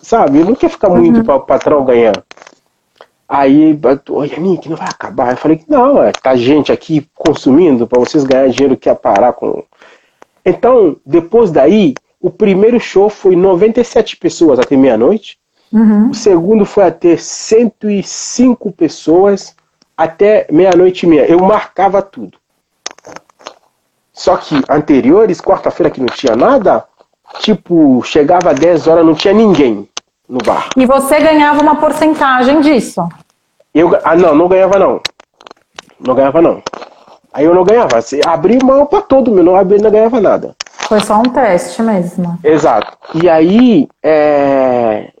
[0.00, 1.24] sabe, ele não quer ficar muito uhum.
[1.24, 2.14] para o patrão ganhar.
[3.28, 5.32] Aí, olha, Nick, não vai acabar.
[5.32, 8.94] Eu falei que não, é, tá gente aqui consumindo para vocês ganharem dinheiro que ia
[8.94, 9.62] parar com.
[10.42, 15.38] Então, depois daí, o primeiro show foi 97 pessoas até meia-noite.
[15.70, 16.08] Uhum.
[16.08, 19.54] O segundo foi até 105 pessoas
[19.94, 21.30] até meia-noite e meia.
[21.30, 22.38] Eu marcava tudo.
[24.10, 26.82] Só que anteriores, quarta-feira que não tinha nada,
[27.40, 29.86] tipo, chegava às 10 horas, não tinha ninguém
[30.28, 30.68] no bar.
[30.76, 33.08] E você ganhava uma porcentagem disso?
[33.72, 35.00] Eu, ah, não, não ganhava não.
[35.98, 36.62] Não ganhava não.
[37.32, 37.98] Aí eu não ganhava.
[38.26, 40.54] Abri mão para todo mundo, não abri, não ganhava nada.
[40.88, 42.38] Foi só um teste mesmo.
[42.42, 42.96] Exato.
[43.22, 45.12] E aí, é...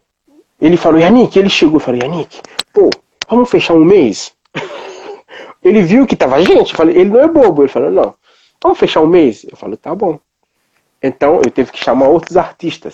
[0.60, 2.40] ele falou, Yannick, ele chegou e falou, Yannick,
[2.72, 2.90] pô,
[3.28, 4.32] vamos fechar um mês?
[5.62, 7.62] ele viu que tava gente, falei, ele não é bobo.
[7.62, 8.14] Ele falou, não,
[8.62, 9.44] vamos fechar um mês?
[9.50, 10.18] Eu falei, tá bom.
[11.02, 12.92] Então eu teve que chamar outros artistas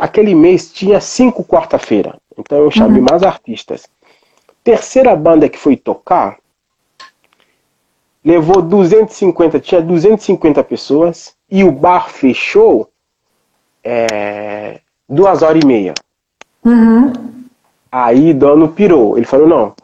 [0.00, 2.18] aquele mês tinha cinco quarta-feira.
[2.36, 3.06] Então eu chamei uhum.
[3.08, 3.88] mais artistas.
[4.62, 6.38] Terceira banda que foi tocar
[8.24, 12.90] levou 250, tinha 250 pessoas e o bar fechou
[13.82, 15.94] é, duas horas e meia.
[16.64, 17.12] Uhum.
[17.90, 19.16] Aí dono pirou.
[19.16, 19.74] Ele falou, não,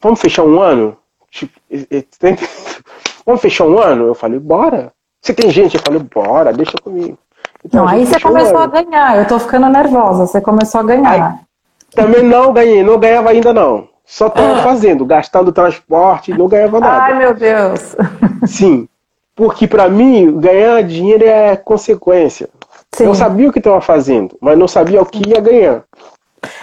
[0.00, 0.96] vamos fechar um ano?
[1.30, 1.58] Tipo,
[3.24, 4.06] vamos fechar um ano?
[4.06, 4.92] Eu falei, bora.
[5.22, 5.76] Você tem gente?
[5.76, 7.18] Eu falei, bora, deixa comigo.
[7.64, 9.18] Então, não, aí você começou a ganhar.
[9.18, 10.26] Eu tô ficando nervosa.
[10.26, 11.10] Você começou a ganhar.
[11.10, 11.48] Aí,
[11.94, 13.88] também não ganhei, não ganhava ainda não.
[14.04, 17.02] Só estava fazendo, gastando transporte, não ganhava nada.
[17.04, 17.94] Ai, meu Deus.
[18.46, 18.88] Sim,
[19.36, 22.48] porque para mim ganhar dinheiro é consequência.
[22.94, 23.04] Sim.
[23.04, 25.82] Eu sabia o que estava fazendo, mas não sabia o que ia ganhar.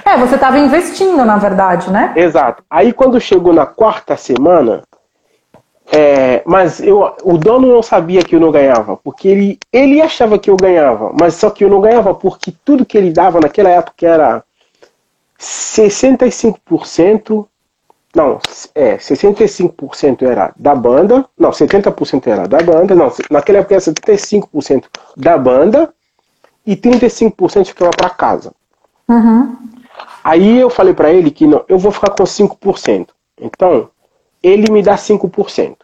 [0.03, 2.13] É, você estava investindo, na verdade, né?
[2.15, 2.63] Exato.
[2.69, 4.81] Aí quando chegou na quarta semana,
[5.91, 10.39] é, mas eu, o dono não sabia que eu não ganhava, porque ele, ele achava
[10.39, 13.69] que eu ganhava, mas só que eu não ganhava porque tudo que ele dava naquela
[13.69, 14.43] época era
[15.39, 17.45] 65%,
[18.15, 18.39] não,
[18.73, 24.85] é, 65% era da banda, não, 70% era da banda, não, naquela época era 75%
[25.15, 25.93] da banda
[26.65, 28.51] e 35% ficava para casa.
[29.07, 29.55] Uhum.
[30.23, 33.09] Aí eu falei para ele que não, eu vou ficar com 5%.
[33.39, 33.89] Então,
[34.45, 35.75] ele me dá 5%.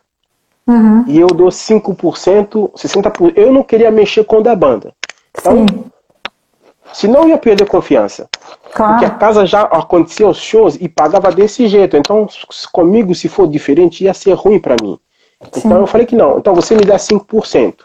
[0.68, 1.04] Uhum.
[1.08, 3.34] E eu dou 5%, 60%.
[3.36, 4.94] Eu não queria mexer com o da banda.
[5.38, 5.84] Então, Sim.
[6.94, 8.30] senão eu ia perder confiança.
[8.74, 8.94] Claro.
[8.94, 11.98] Porque a casa já acontecia os shows e pagava desse jeito.
[11.98, 12.28] Então,
[12.72, 15.00] comigo, se for diferente, ia ser ruim para mim.
[15.52, 15.62] Sim.
[15.66, 16.38] Então eu falei que não.
[16.38, 17.76] Então você me dá 5%.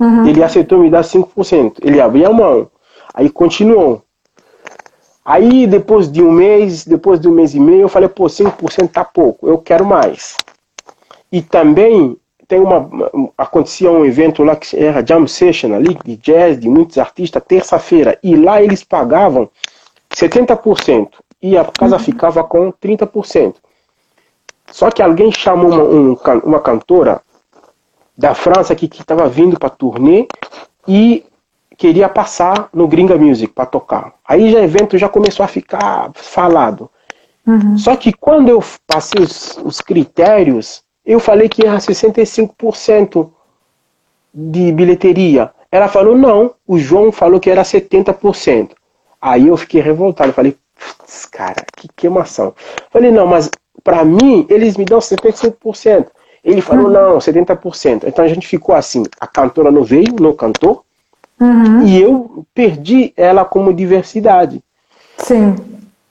[0.00, 0.26] Uhum.
[0.26, 1.76] Ele aceitou me dar 5%.
[1.82, 2.68] Ele abriu a mão.
[3.14, 4.02] Aí continuou.
[5.28, 8.88] Aí depois de um mês, depois de um mês e meio, eu falei, pô, 5%
[8.88, 10.38] tá pouco, eu quero mais.
[11.30, 12.16] E também
[12.48, 12.88] tem uma.
[13.36, 18.18] Acontecia um evento lá que era Jam Session ali, de jazz, de muitos artistas, terça-feira.
[18.22, 19.50] E lá eles pagavam
[20.10, 21.10] 70%.
[21.42, 22.02] e a casa uhum.
[22.02, 23.56] ficava com 30%.
[24.72, 27.20] Só que alguém chamou uma, um, uma cantora
[28.16, 30.26] da França que estava vindo para turnê
[30.86, 31.22] e
[31.78, 34.12] queria passar no Gringa Music para tocar.
[34.26, 36.90] Aí já o evento já começou a ficar falado.
[37.46, 37.78] Uhum.
[37.78, 43.30] Só que quando eu passei os, os critérios, eu falei que era 65%
[44.34, 45.52] de bilheteria.
[45.70, 48.70] Ela falou, não, o João falou que era 70%.
[49.22, 50.56] Aí eu fiquei revoltado, falei,
[51.30, 52.54] cara, que queimação.
[52.90, 53.48] Falei, não, mas
[53.84, 56.08] para mim, eles me dão 75%.
[56.42, 56.92] Ele falou, uhum.
[56.92, 58.02] não, 70%.
[58.04, 60.84] Então a gente ficou assim, a cantora não veio, não cantou,
[61.40, 61.86] uhum.
[61.86, 64.62] e eu perdi ela como diversidade.
[65.18, 65.56] Sim.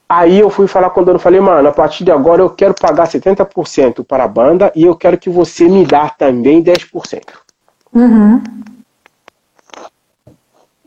[0.08, 2.74] Aí eu fui falar com o dono, falei, mano, a partir de agora eu quero
[2.74, 7.22] pagar 70% para a banda e eu quero que você me dá também 10%.
[7.92, 8.42] Uhum.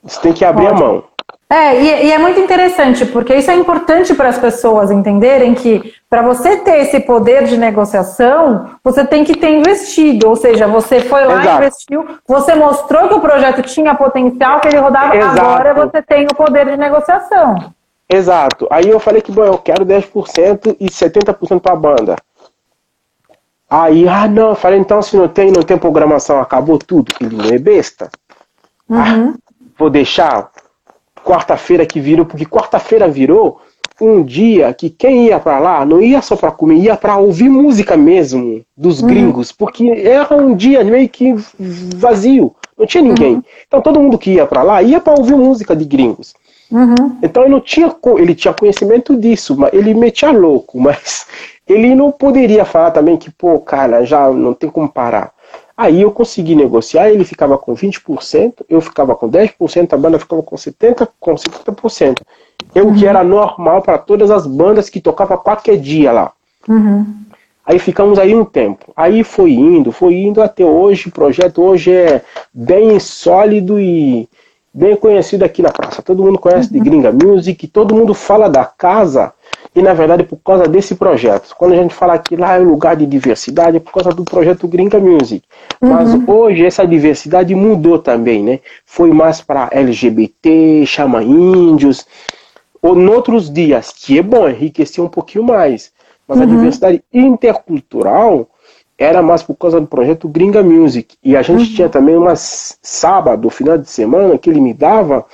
[0.03, 1.03] Você tem que abrir a mão.
[1.51, 5.93] É, e, e, é muito interessante, porque isso é importante para as pessoas entenderem que
[6.09, 10.29] para você ter esse poder de negociação, você tem que ter investido.
[10.29, 11.57] Ou seja, você foi lá, Exato.
[11.57, 15.41] investiu, você mostrou que o projeto tinha potencial, que ele rodava, Exato.
[15.41, 17.73] agora você tem o poder de negociação.
[18.07, 18.65] Exato.
[18.71, 22.15] Aí eu falei que, bom, eu quero 10% e 70% para a banda.
[23.69, 27.53] Aí, ah, não, eu falei, então se não tem, não tem programação, acabou tudo, filhinho,
[27.53, 28.09] é besta.
[28.89, 29.33] Uhum.
[29.35, 30.49] Ah, vou deixar
[31.23, 33.59] quarta-feira que virou, porque quarta-feira virou
[33.99, 37.49] um dia que quem ia para lá não ia só para comer, ia para ouvir
[37.49, 39.07] música mesmo dos uhum.
[39.07, 41.35] gringos, porque era um dia meio que
[41.95, 43.35] vazio, não tinha ninguém.
[43.35, 43.43] Uhum.
[43.67, 46.33] Então todo mundo que ia para lá ia para ouvir música de gringos.
[46.71, 47.17] Uhum.
[47.21, 51.27] Então ele não tinha, ele tinha conhecimento disso, mas ele metia louco, mas
[51.67, 55.31] ele não poderia falar também que, pô, cara, já não tem como parar.
[55.75, 60.43] Aí eu consegui negociar, ele ficava com 20%, eu ficava com 10%, a banda ficava
[60.43, 62.21] com 70%, com 50%.
[62.75, 62.95] Eu uhum.
[62.95, 66.31] que era normal para todas as bandas que tocavam qualquer dia lá.
[66.67, 67.05] Uhum.
[67.65, 68.91] Aí ficamos aí um tempo.
[68.95, 71.09] Aí foi indo, foi indo até hoje.
[71.09, 72.21] O projeto hoje é
[72.53, 74.27] bem sólido e
[74.73, 76.01] bem conhecido aqui na praça.
[76.01, 76.73] Todo mundo conhece uhum.
[76.73, 79.33] de Gringa Music, todo mundo fala da casa
[79.75, 81.55] e na verdade por causa desse projeto.
[81.57, 84.23] Quando a gente fala que lá é um lugar de diversidade, é por causa do
[84.23, 85.43] projeto Gringa Music.
[85.79, 86.23] Mas uhum.
[86.27, 88.59] hoje essa diversidade mudou também, né?
[88.85, 92.05] Foi mais para LGBT, chama índios,
[92.81, 95.91] ou noutros dias, que é bom, enriquecer um pouquinho mais.
[96.27, 96.43] Mas uhum.
[96.43, 98.47] a diversidade intercultural
[98.97, 101.15] era mais por causa do projeto Gringa Music.
[101.23, 101.75] E a gente uhum.
[101.75, 105.25] tinha também umas sábado, final de semana, que ele me dava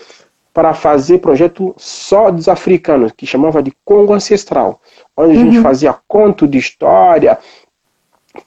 [0.57, 4.81] para fazer projeto só dos africanos, que chamava de Congo Ancestral,
[5.15, 5.61] onde a gente uhum.
[5.61, 7.37] fazia conto de história,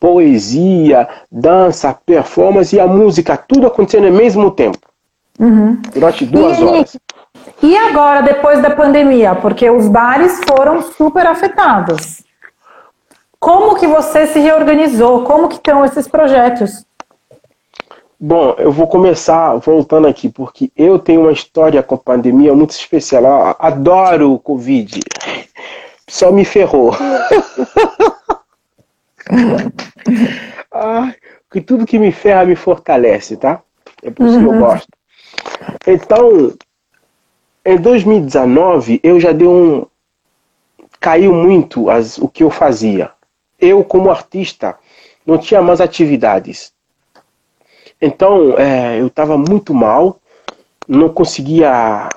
[0.01, 4.81] poesia, dança, performance e a música, tudo acontecendo ao mesmo tempo.
[5.39, 5.81] Uhum.
[5.95, 6.97] Durante duas e, horas.
[7.63, 12.25] E agora, depois da pandemia, porque os bares foram super afetados.
[13.39, 15.23] Como que você se reorganizou?
[15.23, 16.85] Como que estão esses projetos?
[18.23, 22.73] Bom, eu vou começar voltando aqui, porque eu tenho uma história com a pandemia muito
[22.73, 23.25] especial.
[23.25, 25.01] Eu adoro o Covid.
[26.07, 26.93] Só me ferrou.
[30.71, 31.15] ah,
[31.51, 33.63] que tudo que me ferra me fortalece, tá?
[34.03, 34.43] É por isso uhum.
[34.43, 34.61] que eu uhum.
[34.61, 34.89] gosto.
[35.87, 36.53] Então,
[37.65, 39.87] em 2019, eu já dei um.
[41.01, 43.13] Caiu muito as, o que eu fazia.
[43.59, 44.79] Eu, como artista,
[45.25, 46.71] não tinha mais atividades
[48.01, 50.19] então, é, eu estava muito mal,
[50.89, 52.09] não conseguia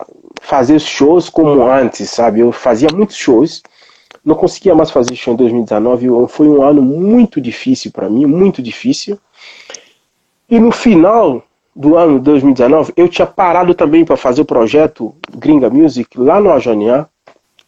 [0.41, 2.39] fazer shows como antes, sabe?
[2.39, 3.62] Eu fazia muitos shows,
[4.24, 6.08] não conseguia mais fazer show em 2019.
[6.30, 9.19] Foi um ano muito difícil para mim, muito difícil.
[10.50, 11.43] E no final
[11.76, 16.52] do ano 2019, eu tinha parado também para fazer o projeto Gringa Music lá no
[16.52, 17.08] Ajaniá,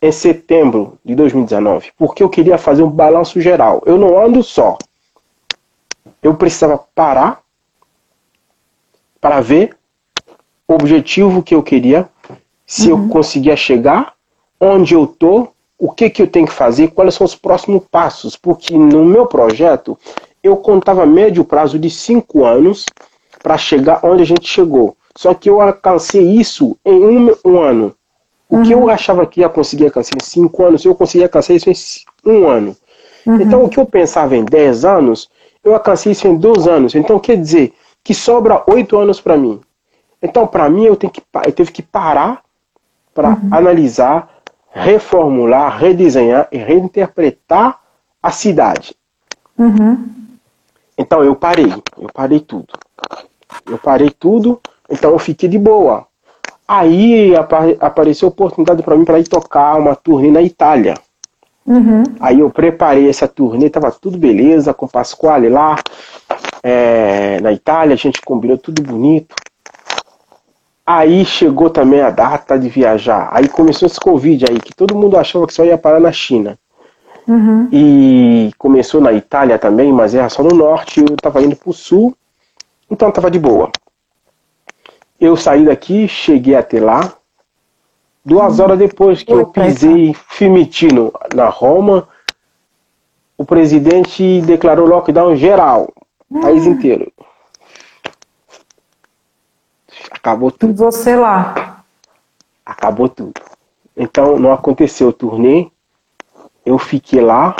[0.01, 3.81] em setembro de 2019, porque eu queria fazer um balanço geral.
[3.85, 4.77] Eu não ando só.
[6.21, 7.44] Eu precisava parar
[9.25, 9.75] para ver
[10.67, 12.07] o objetivo que eu queria,
[12.63, 13.05] se uhum.
[13.05, 14.13] eu conseguia chegar,
[14.61, 15.47] onde eu tô,
[15.79, 19.25] o que, que eu tenho que fazer, quais são os próximos passos, porque no meu
[19.25, 19.97] projeto
[20.43, 22.85] eu contava médio prazo de cinco anos
[23.41, 24.95] para chegar onde a gente chegou.
[25.17, 27.95] Só que eu alcancei isso em um, um ano.
[28.47, 28.63] O uhum.
[28.63, 28.89] que eu uhum.
[28.89, 32.77] achava que ia conseguir alcançar em cinco anos, eu consegui alcançar isso em um ano.
[33.25, 33.41] Uhum.
[33.41, 35.27] Então, o que eu pensava em dez anos,
[35.63, 36.93] eu alcancei isso em dois anos.
[36.93, 37.73] Então, quer dizer,
[38.05, 39.59] que sobra oito anos para mim.
[40.21, 42.43] Então, para mim, eu, tenho que, eu tive que parar
[43.15, 43.49] para uhum.
[43.49, 44.29] analisar,
[44.71, 47.79] reformular, redesenhar e reinterpretar
[48.21, 48.95] a cidade.
[49.57, 50.07] Uhum.
[50.95, 51.73] Então, eu parei.
[51.97, 52.73] Eu parei tudo.
[53.65, 56.05] Eu parei tudo, então eu fiquei de boa.
[56.67, 60.95] Aí apa apareceu a oportunidade para mim para ir tocar uma turnê na Itália.
[61.65, 62.03] Uhum.
[62.19, 65.77] Aí eu preparei essa turnê, tava tudo beleza, com o Pasquale lá
[66.67, 69.35] é, na Itália, a gente combinou tudo bonito.
[70.83, 73.29] Aí chegou também a data de viajar.
[73.31, 76.57] Aí começou esse Covid aí, que todo mundo achava que só ia parar na China.
[77.27, 77.69] Uhum.
[77.71, 81.73] E começou na Itália também, mas era só no norte, eu estava indo para o
[81.73, 82.17] sul,
[82.89, 83.69] então estava de boa.
[85.19, 87.13] Eu saí daqui, cheguei até lá.
[88.25, 88.65] Duas uhum.
[88.65, 92.07] horas depois que eu pisei Fimitino na Roma,
[93.37, 95.93] o presidente declarou lockdown geral.
[96.41, 97.11] País inteiro.
[100.11, 100.71] Acabou tudo.
[100.71, 101.83] E você lá?
[102.65, 103.33] Acabou tudo.
[103.95, 105.67] Então não aconteceu o turnê.
[106.65, 107.55] Eu fiquei lá.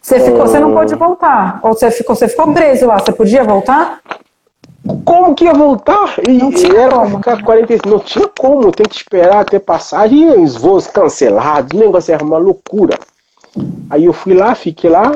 [0.00, 1.60] Você ficou, você não pôde voltar?
[1.62, 2.98] Ou você ficou, você ficou preso lá?
[2.98, 4.00] Você podia voltar?
[5.04, 6.18] Como que ia voltar?
[6.26, 7.18] E, não tinha era como.
[7.18, 7.88] ficar 45.
[7.88, 11.72] Não tinha como, tem que esperar até passagem e os voos cancelados.
[11.72, 12.98] O negócio era uma loucura.
[13.90, 15.12] Aí eu fui lá, fiquei lá,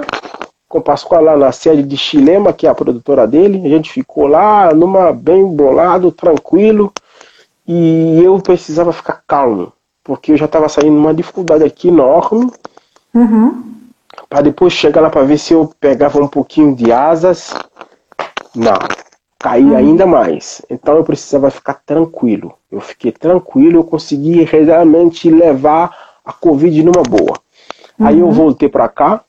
[0.77, 3.65] com o Pascoal lá na sede de Chilema, que é a produtora dele.
[3.65, 6.93] A gente ficou lá, numa bem bolado, tranquilo.
[7.67, 9.73] E eu precisava ficar calmo,
[10.05, 12.51] porque eu já estava saindo uma dificuldade aqui enorme.
[13.15, 13.65] Uhum.
[14.29, 17.55] Para depois chegar lá para ver se eu pegava um pouquinho de asas.
[18.55, 18.79] Não,
[19.39, 19.77] caí uhum.
[19.77, 20.61] ainda mais.
[20.69, 22.53] Então eu precisava ficar tranquilo.
[22.71, 27.39] Eu fiquei tranquilo, eu consegui realmente levar a Covid numa boa.
[27.99, 28.07] Uhum.
[28.07, 28.33] Aí eu uhum.
[28.33, 29.25] voltei para cá,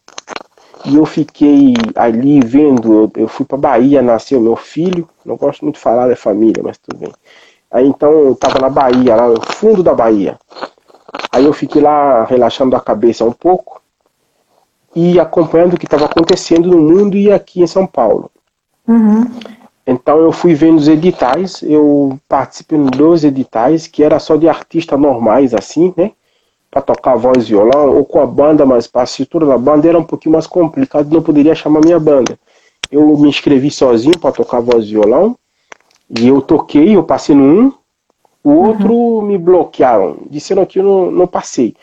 [0.86, 5.76] e eu fiquei ali vendo, eu, fui para Bahia, nasceu meu filho, não gosto muito
[5.76, 7.14] de falar da família, mas tudo bem.
[7.72, 10.40] Aí então eu tava na Bahia, lá no fundo da Bahia.
[11.32, 13.82] Aí eu fiquei lá relaxando a cabeça um pouco
[14.96, 18.32] e acompanhando o que estava acontecendo no mundo e aqui em São Paulo.
[18.88, 19.26] Uhum.
[19.86, 24.50] Então eu fui vendo os editais, eu participei de dois editais que era só de
[24.50, 26.12] artistas normais assim, né?
[26.78, 29.88] Para tocar voz e violão, ou com a banda, mas para a estrutura da banda
[29.88, 32.38] era um pouquinho mais complicado, não poderia chamar minha banda.
[32.92, 35.38] Eu me inscrevi sozinho para tocar voz e violão,
[36.10, 37.74] e eu toquei, eu passei no um,
[38.44, 39.22] o outro uhum.
[39.24, 41.76] me bloquearam, disseram que eu não, não passei.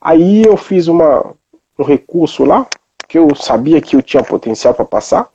[0.00, 1.34] Aí eu fiz uma,
[1.78, 2.66] um recurso lá,
[3.06, 5.28] que eu sabia que eu tinha potencial para passar.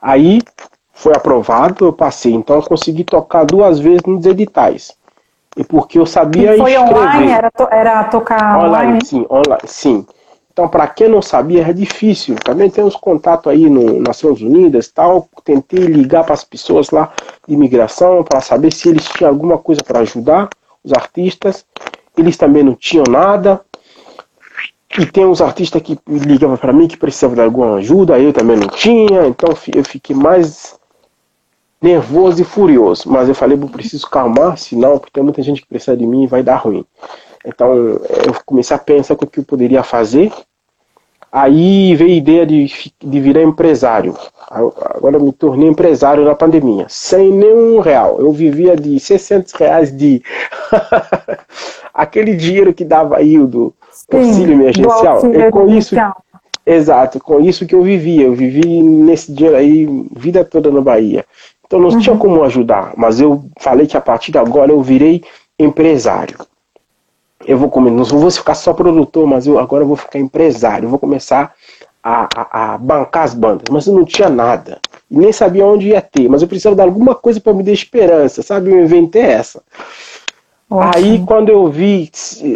[0.00, 0.40] Aí
[0.92, 2.32] foi aprovado, eu passei.
[2.32, 4.96] Então eu consegui tocar duas vezes nos editais.
[5.58, 6.96] E porque eu sabia e foi escrever.
[6.96, 7.32] online?
[7.32, 8.68] Era, to, era tocar online?
[8.68, 9.04] online?
[9.04, 10.06] Sim, online, sim.
[10.52, 12.36] Então, para quem não sabia, era difícil.
[12.36, 15.28] Também temos contato aí no Nações Unidas tal.
[15.44, 17.12] Tentei ligar para as pessoas lá
[17.46, 20.48] de imigração para saber se eles tinham alguma coisa para ajudar
[20.84, 21.66] os artistas.
[22.16, 23.60] Eles também não tinham nada.
[24.96, 28.56] E tem uns artistas que ligavam para mim que precisavam de alguma ajuda, eu também
[28.56, 29.26] não tinha.
[29.26, 30.77] Então eu fiquei mais
[31.80, 33.10] nervoso e furioso.
[33.10, 36.24] Mas eu falei, eu preciso calmar, senão, porque tem muita gente que precisa de mim
[36.24, 36.84] e vai dar ruim.
[37.44, 38.00] Então eu
[38.44, 40.32] comecei a pensar o que eu poderia fazer.
[41.30, 44.16] Aí veio a ideia de, de virar empresário.
[44.50, 48.18] Agora eu me tornei empresário na pandemia, sem nenhum real.
[48.18, 50.22] Eu vivia de 600 reais de.
[51.92, 53.74] aquele dinheiro que dava aí do
[54.10, 55.20] auxílio emergencial.
[55.34, 55.94] É com isso.
[56.64, 58.26] Exato, com isso que eu vivia.
[58.26, 61.24] Eu vivi nesse dinheiro aí, vida toda na Bahia.
[61.68, 61.98] Então não uhum.
[61.98, 65.22] tinha como ajudar, mas eu falei que a partir de agora eu virei
[65.58, 66.38] empresário.
[67.46, 70.86] Eu vou comer, não vou ficar só produtor, mas eu agora eu vou ficar empresário.
[70.86, 71.54] Eu vou começar
[72.02, 73.66] a, a, a, bancar as bandas.
[73.70, 74.80] Mas eu não tinha nada.
[75.10, 76.28] Nem sabia onde ia ter.
[76.28, 78.70] Mas eu precisava de alguma coisa para me dar esperança, sabe?
[78.70, 79.62] Eu inventei essa.
[80.70, 82.10] Aí quando eu vi,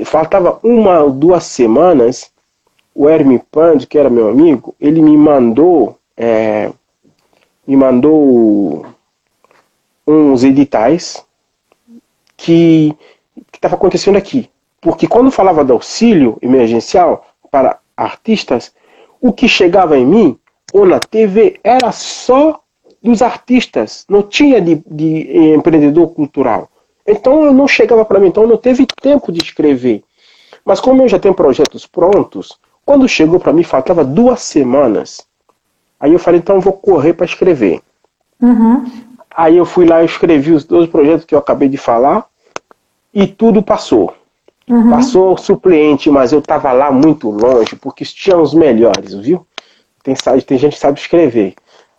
[0.05, 2.31] faltava uma ou duas semanas,
[2.95, 5.99] o Hermes Pand, que era meu amigo, ele me mandou.
[6.17, 6.71] É,
[7.67, 8.85] me mandou
[10.07, 11.25] uns editais
[12.37, 12.97] que
[13.53, 14.51] estava acontecendo aqui.
[14.81, 18.75] Porque quando falava do auxílio emergencial para artistas,
[19.21, 20.39] o que chegava em mim
[20.73, 22.61] ou na TV era só
[23.03, 26.69] dos artistas, não tinha de, de empreendedor cultural.
[27.07, 30.03] Então eu não chegava para mim, então não teve tempo de escrever.
[30.65, 35.27] Mas como eu já tenho projetos prontos, quando chegou para mim faltava duas semanas.
[35.99, 37.81] Aí eu falei, então eu vou correr para escrever.
[38.41, 38.85] Uhum.
[39.35, 42.27] Aí eu fui lá e escrevi os dois projetos que eu acabei de falar
[43.13, 44.15] e tudo passou.
[44.69, 44.91] Uhum.
[44.91, 49.47] Passou suplente, mas eu estava lá muito longe, porque tinha os melhores, viu?
[50.03, 50.15] Tem,
[50.47, 51.55] tem gente que sabe escrever.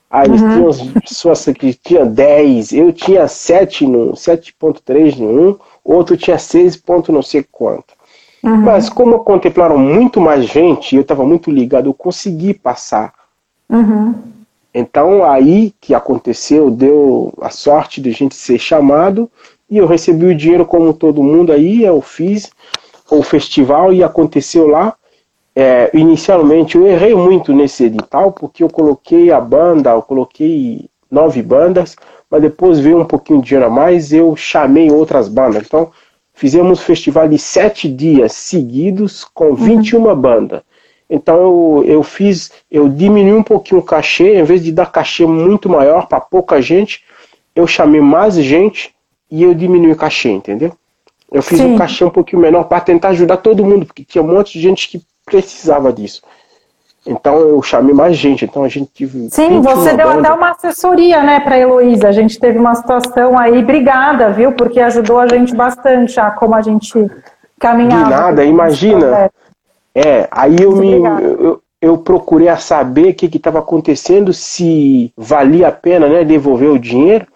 [0.09, 0.69] Aí uhum.
[0.69, 6.77] tinha pessoas que tinham 10, eu tinha 7 no 7.3 em um, outro tinha 6
[6.77, 7.93] ponto não sei quanto.
[8.43, 8.57] Uhum.
[8.57, 13.13] Mas como contemplaram muito mais gente, eu estava muito ligado, eu consegui passar.
[13.69, 14.13] Uhum.
[14.73, 19.29] Então aí que aconteceu, deu a sorte de a gente ser chamado
[19.69, 22.49] E eu recebi o dinheiro como todo mundo aí, eu fiz
[23.09, 24.95] o festival e aconteceu lá.
[25.55, 31.43] É, inicialmente eu errei muito nesse edital, porque eu coloquei a banda, eu coloquei nove
[31.43, 31.95] bandas,
[32.29, 35.63] mas depois veio um pouquinho de dinheiro a mais, eu chamei outras bandas.
[35.63, 35.91] Então,
[36.33, 40.15] fizemos festival de sete dias seguidos com 21 uhum.
[40.15, 40.61] bandas.
[41.09, 45.25] Então eu, eu fiz, eu diminui um pouquinho o cachê, em vez de dar cachê
[45.25, 47.03] muito maior para pouca gente,
[47.55, 48.93] eu chamei mais gente
[49.29, 50.73] e eu diminui o cachê, entendeu?
[51.31, 51.73] Eu fiz Sim.
[51.73, 54.61] um cachê um pouquinho menor para tentar ajudar todo mundo, porque tinha um monte de
[54.61, 56.21] gente que precisava disso.
[57.05, 59.29] Então eu chamei mais gente, então a gente tive.
[59.29, 60.19] Sim, você deu banda.
[60.21, 62.07] até uma assessoria, né, para Heloísa.
[62.07, 64.53] A gente teve uma situação aí, obrigada, viu?
[64.53, 66.93] Porque ajudou a gente bastante a como a gente
[67.59, 68.03] caminhava.
[68.05, 69.29] De nada, imagina.
[69.95, 75.67] É, aí eu me eu, eu, procurei a saber o que estava acontecendo, se valia
[75.67, 77.27] a pena né, devolver o dinheiro.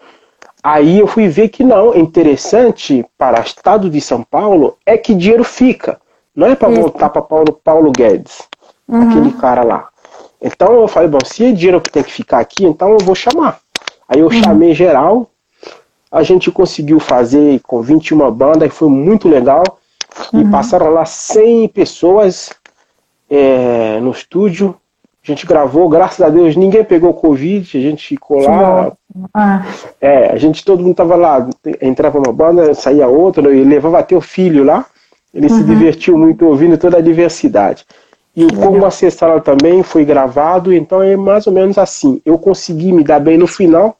[0.62, 4.98] Aí eu fui ver que não, é interessante para o estado de São Paulo é
[4.98, 6.00] que dinheiro fica.
[6.34, 8.42] Não é para voltar para Paulo, Paulo Guedes,
[8.88, 9.08] uhum.
[9.08, 9.88] aquele cara lá.
[10.40, 13.14] Então eu falei, bom, se é dinheiro que tem que ficar aqui, então eu vou
[13.14, 13.60] chamar.
[14.08, 14.42] Aí eu uhum.
[14.42, 15.30] chamei geral,
[16.10, 19.62] a gente conseguiu fazer com 21 bandas, foi muito legal.
[20.32, 20.40] Uhum.
[20.40, 22.50] E passaram lá 100 pessoas
[23.30, 24.74] é, no estúdio.
[25.22, 28.92] A gente gravou, graças a Deus, ninguém pegou Covid, a gente ficou lá.
[29.34, 29.66] Ah.
[30.00, 31.46] É, a gente, todo mundo tava lá,
[31.82, 34.86] entrava uma banda, saía outra, e levava até o filho lá.
[35.34, 35.58] Ele uhum.
[35.58, 37.84] se divertiu muito ouvindo toda a diversidade.
[38.34, 42.22] E o Como Acessar também foi gravado, então é mais ou menos assim.
[42.24, 43.96] Eu consegui me dar bem no final.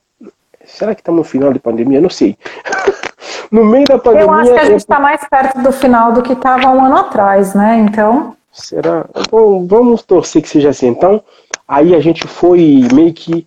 [0.65, 2.01] Será que estamos no final de pandemia?
[2.01, 2.37] Não sei.
[3.51, 4.27] no meio da pandemia.
[4.27, 5.03] Eu acho que a gente está eu...
[5.03, 7.79] mais perto do final do que estava um ano atrás, né?
[7.79, 8.35] Então.
[8.53, 9.07] Será?
[9.31, 10.89] Bom, vamos torcer que seja assim.
[10.89, 11.23] Então,
[11.67, 13.47] aí a gente foi meio que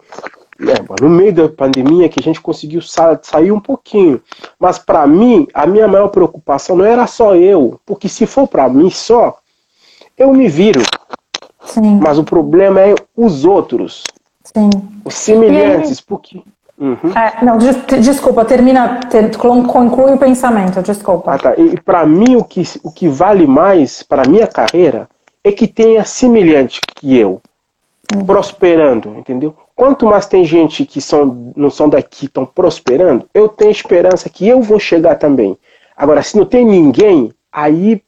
[0.62, 4.22] né, no meio da pandemia que a gente conseguiu sa sair um pouquinho.
[4.60, 8.70] Mas para mim, a minha maior preocupação não era só eu, porque se for para
[8.70, 9.38] mim só,
[10.18, 10.82] eu me viro.
[11.66, 12.00] Sim.
[12.02, 14.04] Mas o problema é os outros.
[14.44, 14.70] Sim.
[15.04, 16.42] Os semelhantes, porque
[16.82, 17.12] Uhum.
[17.16, 21.36] É, não, des desculpa, termina, ter, conclui o pensamento, desculpa.
[21.36, 21.54] Ah, tá.
[21.56, 25.08] E para mim o que, o que vale mais para minha carreira
[25.44, 27.40] é que tenha semelhante que eu,
[28.12, 28.26] uhum.
[28.26, 29.56] prosperando, entendeu?
[29.76, 34.48] Quanto mais tem gente que são, não são daqui, estão prosperando, eu tenho esperança que
[34.48, 35.56] eu vou chegar também.
[35.96, 38.02] Agora, se não tem ninguém, aí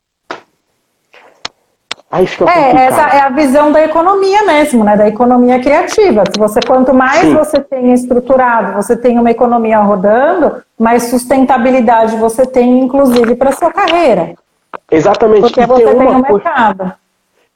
[2.28, 4.96] Fica é, essa é a visão da economia mesmo, né?
[4.96, 6.24] Da economia criativa.
[6.32, 7.34] Se você quanto mais Sim.
[7.34, 13.72] você tem estruturado, você tem uma economia rodando, mais sustentabilidade você tem, inclusive, para sua
[13.72, 14.36] carreira.
[14.92, 15.42] Exatamente.
[15.42, 16.94] Porque e você tem, tem um mercado.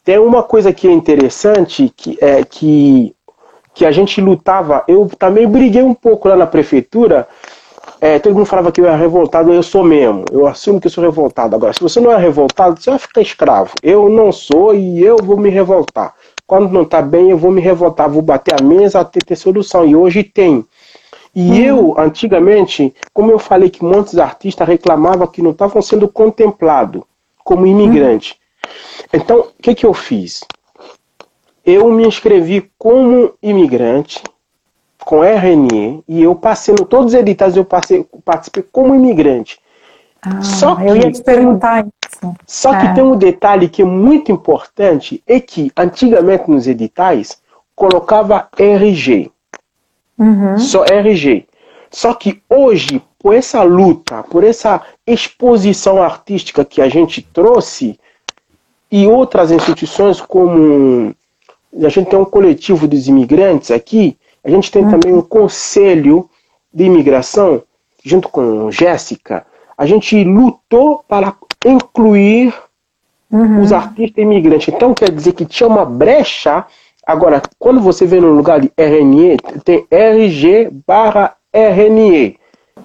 [0.04, 3.14] Tem uma coisa que é interessante, que é que,
[3.76, 4.84] que a gente lutava.
[4.88, 7.28] Eu também briguei um pouco lá na prefeitura
[8.00, 10.24] é, todo mundo falava que eu era revoltado, eu sou mesmo.
[10.32, 11.56] Eu assumo que eu sou revoltado.
[11.56, 13.74] Agora, se você não é revoltado, você vai ficar escravo.
[13.82, 16.14] Eu não sou e eu vou me revoltar.
[16.46, 19.86] Quando não está bem, eu vou me revoltar, vou bater a mesa até ter solução.
[19.86, 20.66] E hoje tem.
[21.36, 21.56] E hum.
[21.56, 27.02] eu, antigamente, como eu falei que muitos artistas reclamavam que não estavam sendo contemplados
[27.44, 28.34] como imigrante.
[28.34, 29.08] Hum.
[29.14, 30.42] Então, o que, que eu fiz?
[31.66, 34.22] Eu me inscrevi como imigrante
[35.08, 39.58] com RNE e eu passei, todos os editais eu passei, participei como imigrante.
[40.22, 42.36] Ah, só que, eu ia te perguntar isso.
[42.46, 42.82] Só é.
[42.82, 47.42] que tem um detalhe que é muito importante, é que antigamente nos editais
[47.74, 49.32] colocava RG.
[50.20, 50.58] Uhum.
[50.58, 51.48] Só RG.
[51.90, 57.98] Só que hoje, por essa luta, por essa exposição artística que a gente trouxe,
[58.92, 61.16] e outras instituições como
[61.82, 66.30] a gente tem um coletivo dos imigrantes aqui, a gente tem também um conselho
[66.74, 67.64] de imigração,
[68.02, 69.46] junto com Jéssica.
[69.78, 71.36] A gente lutou para
[71.66, 72.54] incluir
[73.30, 73.62] uhum.
[73.62, 74.74] os artistas imigrantes.
[74.74, 76.66] Então quer dizer que tinha uma brecha.
[77.06, 79.36] Agora, quando você vê no lugar de RNE,
[79.66, 82.40] tem RG barra RNE.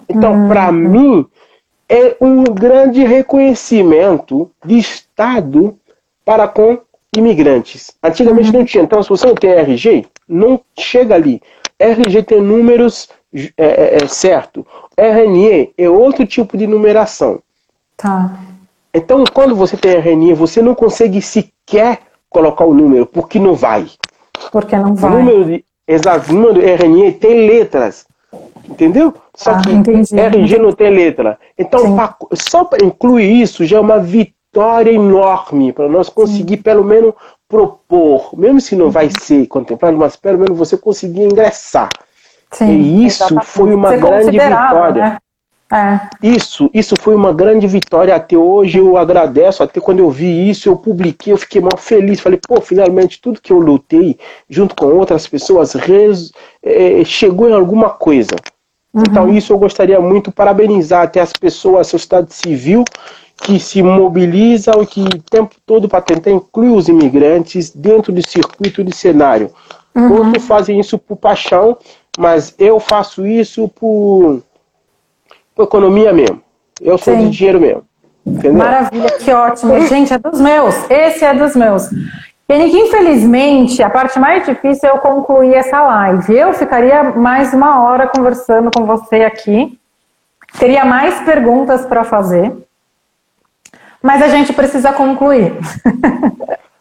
[0.09, 0.49] Então, uhum.
[0.49, 1.25] para mim,
[1.89, 5.79] é um grande reconhecimento de Estado
[6.25, 6.81] para com
[7.17, 7.93] imigrantes.
[8.03, 8.59] Antigamente uhum.
[8.59, 8.83] não tinha.
[8.83, 11.41] Então, se você não tem RG, não chega ali.
[11.79, 14.67] RG tem números é, é, é, certo.
[14.97, 17.41] RNE é outro tipo de numeração.
[17.97, 18.39] Tá.
[18.93, 23.87] Então, quando você tem RNE, você não consegue sequer colocar o número, porque não vai.
[24.51, 25.11] Porque não vai.
[25.11, 28.07] O número de, exato, o número de RNE tem letras.
[28.69, 29.15] Entendeu?
[29.35, 30.19] Só ah, que entendi.
[30.19, 31.39] RG não tem letra.
[31.59, 36.63] Então, pra, só para incluir isso já é uma vitória enorme para nós conseguir Sim.
[36.63, 37.15] pelo menos
[37.53, 39.21] propor, mesmo se não vai uhum.
[39.21, 41.91] ser contemplado, mas pelo menos você conseguir ingressar.
[42.51, 43.47] Sim, e isso exatamente.
[43.47, 45.03] foi uma ser grande vitória.
[45.03, 45.19] Né?
[45.71, 46.01] É.
[46.23, 48.79] Isso, isso foi uma grande vitória até hoje.
[48.79, 49.63] Eu agradeço.
[49.63, 52.21] Até quando eu vi isso, eu publiquei, eu fiquei mal feliz.
[52.21, 56.33] Falei, pô, finalmente tudo que eu lutei junto com outras pessoas res,
[56.63, 58.37] é, chegou em alguma coisa.
[58.95, 59.03] Uhum.
[59.09, 62.85] Então, isso eu gostaria muito parabenizar até as pessoas, a sociedade civil,
[63.43, 68.27] que se mobilizam e que o tempo todo para tentar incluir os imigrantes dentro do
[68.27, 69.51] circuito de cenário.
[69.95, 70.27] Uhum.
[70.27, 71.77] Outros fazem isso por paixão,
[72.19, 74.43] mas eu faço isso por,
[75.55, 76.41] por economia mesmo.
[76.81, 77.29] Eu sou Sim.
[77.29, 77.83] de dinheiro mesmo.
[78.25, 78.55] Entendeu?
[78.55, 79.87] Maravilha, que ótimo.
[79.89, 80.89] Gente, é dos meus.
[80.89, 81.89] Esse é dos meus.
[82.47, 86.33] Penik, infelizmente, a parte mais difícil é eu concluir essa live.
[86.33, 89.77] Eu ficaria mais uma hora conversando com você aqui.
[90.59, 92.53] Teria mais perguntas para fazer.
[94.03, 95.55] Mas a gente precisa concluir.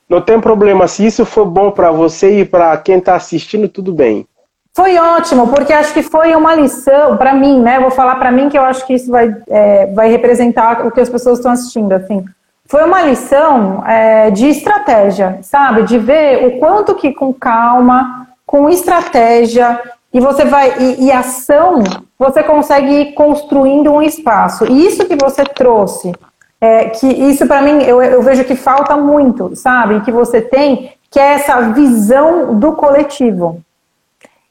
[0.10, 0.88] Não tem problema.
[0.88, 4.28] Se isso for bom para você e para quem está assistindo, tudo bem.
[4.74, 7.80] Foi ótimo, porque acho que foi uma lição para mim, né?
[7.80, 11.00] Vou falar para mim que eu acho que isso vai, é, vai representar o que
[11.00, 12.26] as pessoas estão assistindo, assim.
[12.66, 15.84] Foi uma lição é, de estratégia, sabe?
[15.84, 19.80] De ver o quanto que com calma, com estratégia
[20.14, 21.84] e você vai e, e ação,
[22.18, 24.66] você consegue ir construindo um espaço.
[24.66, 26.14] E isso que você trouxe
[26.62, 30.02] é, que isso para mim eu, eu vejo que falta muito, sabe?
[30.02, 33.60] Que você tem, que é essa visão do coletivo.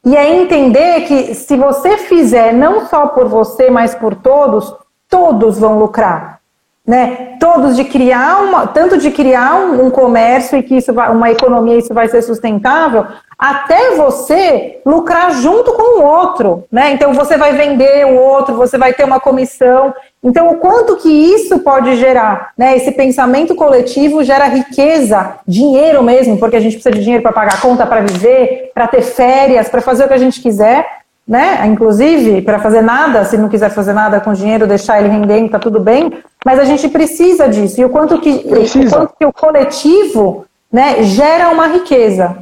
[0.04, 4.74] E é entender que se você fizer não só por você, mas por todos,
[5.08, 6.39] todos vão lucrar.
[6.86, 7.36] Né?
[7.38, 11.30] Todos de criar uma, tanto de criar um, um comércio e que isso vai, uma
[11.30, 13.06] economia isso vai ser sustentável,
[13.40, 16.90] até você lucrar junto com o outro, né?
[16.92, 19.94] Então você vai vender o outro, você vai ter uma comissão.
[20.22, 22.76] Então o quanto que isso pode gerar, né?
[22.76, 27.62] Esse pensamento coletivo gera riqueza, dinheiro mesmo, porque a gente precisa de dinheiro para pagar
[27.62, 30.99] conta, para viver, para ter férias, para fazer o que a gente quiser,
[31.30, 31.64] né?
[31.68, 35.60] Inclusive para fazer nada, se não quiser fazer nada com dinheiro, deixar ele rendendo, tá
[35.60, 36.12] tudo bem.
[36.44, 37.80] Mas a gente precisa disso.
[37.80, 42.38] E o quanto que, o, quanto que o coletivo, né, gera uma riqueza.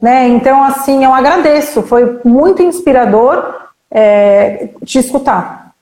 [0.00, 0.28] Né?
[0.28, 3.56] Então, assim, eu agradeço, foi muito inspirador
[3.90, 5.72] é, te escutar.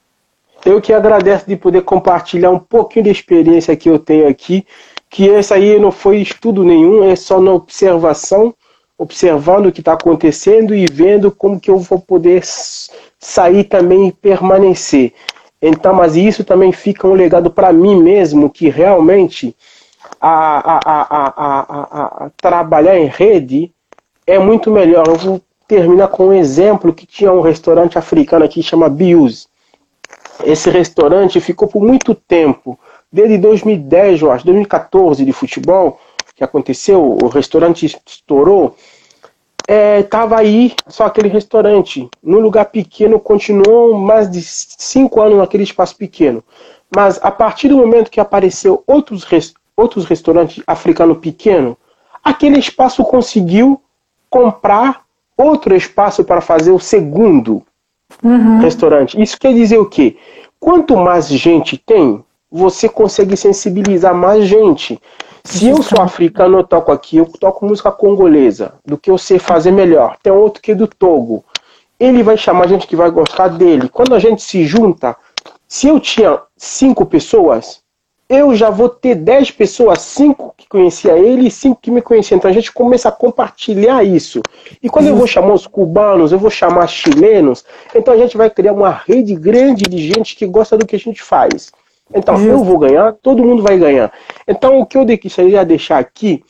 [0.65, 4.67] Eu que agradeço de poder compartilhar um pouquinho da experiência que eu tenho aqui,
[5.11, 8.55] que essa aí não foi estudo nenhum, é só na observação,
[8.99, 12.43] observando o que está acontecendo e vendo como que eu vou poder
[13.19, 15.13] sair também e permanecer.
[15.61, 19.57] Então, mas isso também fica um legado para mim mesmo, que realmente
[20.21, 23.73] a, a, a, a, trabalhar em rede
[24.27, 25.07] é muito melhor.
[25.07, 29.49] Eu vou terminar com um exemplo que tinha um restaurante africano aqui chama Bius.
[30.45, 32.79] Esse restaurante ficou por muito tempo,
[33.11, 35.99] desde 2010, eu acho, 2014 de futebol,
[36.37, 38.77] que aconteceu, o restaurante estourou.
[39.99, 45.65] Estava é, aí só aquele restaurante, num lugar pequeno, continuou mais de cinco anos naquele
[45.65, 46.45] espaço pequeno.
[46.95, 49.27] Mas a partir do momento que apareceu outros,
[49.77, 51.75] outros restaurantes africanos pequenos,
[52.23, 53.81] aquele espaço conseguiu
[54.31, 55.05] comprar
[55.37, 57.63] outro espaço para fazer o segundo
[58.23, 58.61] uhum.
[58.61, 59.21] restaurante.
[59.21, 60.17] Isso quer dizer o quê?
[60.61, 65.01] Quanto mais gente tem, você consegue sensibilizar mais gente.
[65.47, 69.39] Se eu sou africano, eu toco aqui, eu toco música congolesa, do que eu sei
[69.39, 70.17] fazer melhor.
[70.21, 71.45] Tem outro que é do Togo.
[72.01, 73.89] Ele vai chamar gente que vai gostar dele.
[73.89, 75.17] Quando a gente se junta,
[75.69, 77.81] se eu tinha cinco pessoas,
[78.29, 82.39] eu já vou ter 10 pessoas, 5 que conhecia ele e 5 que me conheciam.
[82.39, 84.43] Então a gente começa a compartilhar isso.
[84.83, 88.51] E quando eu vou chamar os cubanos, eu vou chamar chilenos, então a gente vai
[88.51, 91.73] criar uma rede grande de gente que gosta do que a gente faz.
[92.15, 94.13] Então eu vou ganhar, todo mundo vai ganhar.
[94.47, 96.45] Então o que eu queria deixar aqui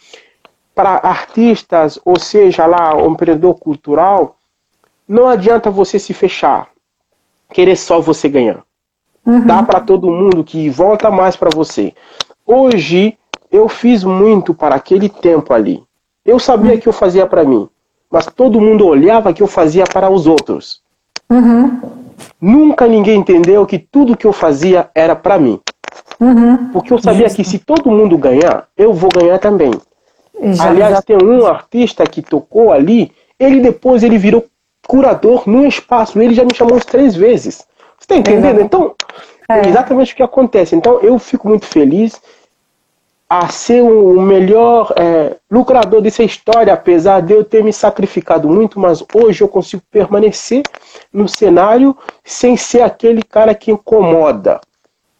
[0.74, 4.36] para artistas, ou seja lá, um empreendedor cultural,
[5.08, 6.68] não adianta você se fechar,
[7.50, 8.62] querer só você ganhar.
[9.24, 9.46] Uhum.
[9.46, 11.94] Dá para todo mundo que volta mais para você.
[12.46, 13.16] Hoje
[13.50, 15.82] eu fiz muito para aquele tempo ali.
[16.24, 16.78] Eu sabia uhum.
[16.78, 17.68] que eu fazia para mim,
[18.10, 20.82] mas todo mundo olhava que eu fazia para os outros.
[21.30, 21.80] Uhum.
[22.40, 25.60] Nunca ninguém entendeu que tudo que eu fazia era para mim.
[26.20, 26.68] Uhum.
[26.72, 29.72] Porque eu sabia que se todo mundo ganhar, eu vou ganhar também.
[30.40, 31.02] Já, Aliás, já...
[31.02, 34.44] tem um artista que tocou ali, ele depois ele virou
[34.86, 37.66] curador no espaço, ele já me chamou três vezes.
[37.98, 38.60] Você está entendendo?
[38.60, 38.94] Então,
[39.48, 39.68] é.
[39.68, 40.76] exatamente o que acontece.
[40.76, 42.20] Então, eu fico muito feliz
[43.28, 48.78] a ser o melhor é, lucrador dessa história, apesar de eu ter me sacrificado muito,
[48.78, 50.62] mas hoje eu consigo permanecer
[51.12, 54.60] no cenário sem ser aquele cara que incomoda.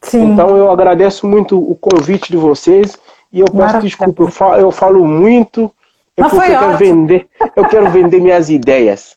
[0.01, 0.33] Sim.
[0.33, 2.97] Então eu agradeço muito o convite de vocês
[3.33, 5.73] e eu peço desculpa, eu falo, eu falo muito,
[6.17, 7.27] é porque eu quero vender,
[7.57, 9.17] eu quero vender minhas ideias.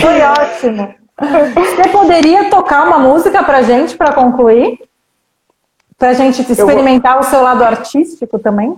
[0.00, 0.94] Foi ótimo.
[1.54, 4.80] Você poderia tocar uma música pra gente para concluir?
[6.00, 8.74] Pra gente experimentar o seu lado artístico também?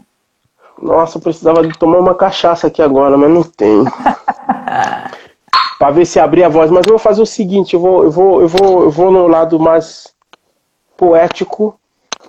[0.82, 3.84] Nossa, eu precisava de tomar uma cachaça aqui agora, mas não tem.
[5.78, 6.68] para ver se abrir a voz.
[6.68, 9.28] Mas eu vou fazer o seguinte, eu vou, eu vou, eu vou, eu vou no
[9.28, 10.12] lado mais
[10.96, 11.78] poético.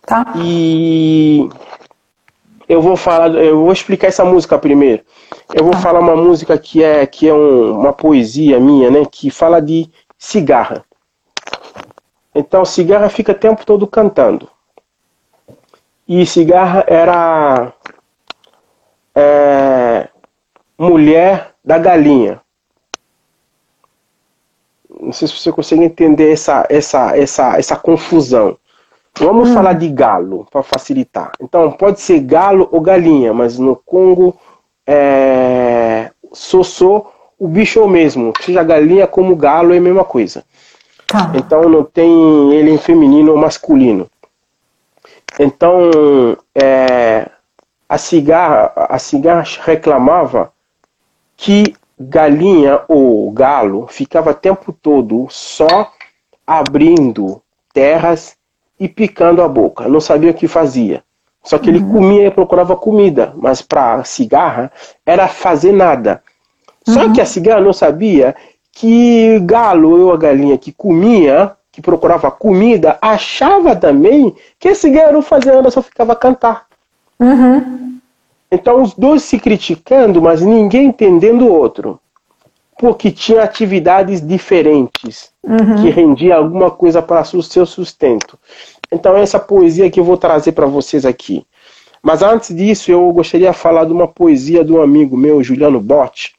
[0.06, 0.32] Tá.
[0.36, 1.50] E
[2.70, 5.02] eu vou falar, eu vou explicar essa música primeiro.
[5.56, 5.80] Eu vou tá.
[5.80, 9.89] falar uma música que é que é um, uma poesia minha, né, que fala de
[10.20, 10.86] cigarra.
[12.36, 14.53] Então, cigarra fica o tempo todo cantando.
[16.08, 17.74] E cigarra era
[19.16, 20.10] é,
[20.78, 22.41] mulher da galinha.
[24.99, 28.58] Não sei se você consegue entender essa, essa, essa, essa confusão.
[29.20, 29.54] Vamos hum.
[29.54, 31.32] falar de galo, para facilitar.
[31.39, 34.36] Então, pode ser galo ou galinha, mas no Congo,
[34.88, 37.06] é, sossô,
[37.38, 38.34] o bicho é o mesmo.
[38.41, 40.43] Seja galinha como galo, é a mesma coisa.
[41.08, 41.32] Tá.
[41.36, 44.10] Então, não tem ele em feminino ou masculino.
[45.40, 45.90] Então,
[46.56, 47.30] é,
[47.90, 50.52] a cigarra, a cigarra reclamava
[51.36, 55.92] que galinha ou galo ficava o tempo todo só
[56.46, 57.42] abrindo
[57.74, 58.36] terras
[58.80, 61.04] e picando a boca, não sabia o que fazia.
[61.44, 61.76] Só que uhum.
[61.76, 64.72] ele comia e procurava comida, mas para a cigarra
[65.06, 66.24] era fazer nada.
[66.88, 67.14] Só uhum.
[67.14, 68.36] que a cigarra não sabia
[68.72, 75.24] que galo ou a galinha que comia, que procurava comida, achava também que cigarra não
[75.24, 76.67] fazia nada, só ficava a cantar.
[77.19, 77.97] Uhum.
[78.51, 81.99] Então os dois se criticando, mas ninguém entendendo o outro.
[82.78, 85.82] Porque tinha atividades diferentes uhum.
[85.82, 88.38] que rendia alguma coisa para o seu sustento.
[88.91, 91.43] Então essa poesia que eu vou trazer para vocês aqui.
[92.03, 95.80] Mas antes disso, eu gostaria de falar de uma poesia de um amigo meu, Juliano
[95.80, 96.36] Botti,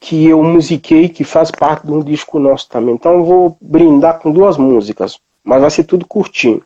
[0.00, 2.94] que eu musiquei, que faz parte de um disco nosso também.
[2.94, 6.64] Então eu vou brindar com duas músicas, mas vai ser tudo curtinho.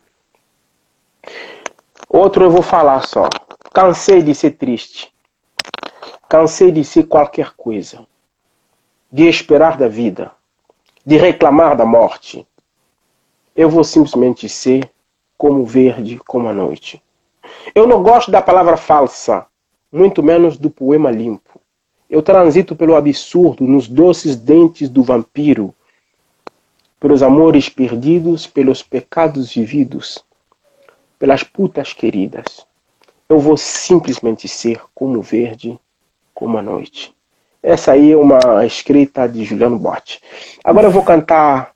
[2.09, 3.27] Outro eu vou falar só.
[3.73, 5.13] Cansei de ser triste.
[6.29, 8.07] Cansei de ser qualquer coisa.
[9.11, 10.31] De esperar da vida.
[11.05, 12.47] De reclamar da morte.
[13.53, 14.89] Eu vou simplesmente ser
[15.37, 17.03] como verde como a noite.
[17.73, 19.45] Eu não gosto da palavra falsa,
[19.91, 21.54] muito menos do poema limpo.
[22.09, 25.73] Eu transito pelo absurdo nos doces dentes do vampiro,
[26.99, 30.23] pelos amores perdidos, pelos pecados vividos,
[31.17, 32.65] pelas putas queridas.
[33.27, 35.79] Eu vou simplesmente ser como verde,
[36.33, 37.15] como a noite.
[37.61, 40.21] Essa aí é uma escrita de Juliano Botti.
[40.63, 41.71] Agora eu vou cantar,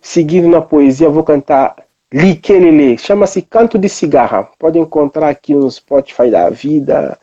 [0.00, 1.76] seguindo na poesia, vou cantar
[2.12, 2.98] Likelele.
[2.98, 4.48] Chama-se Canto de Cigarra.
[4.58, 7.16] Pode encontrar aqui no Spotify da vida,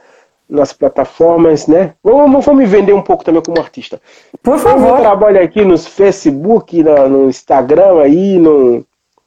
[0.50, 1.94] nas plataformas, né?
[2.04, 4.02] Vamos, vamos me vender um pouco também como artista.
[4.42, 4.98] Por favor.
[4.98, 8.86] Eu trabalho aqui nos Facebook, no, Instagram aí, no.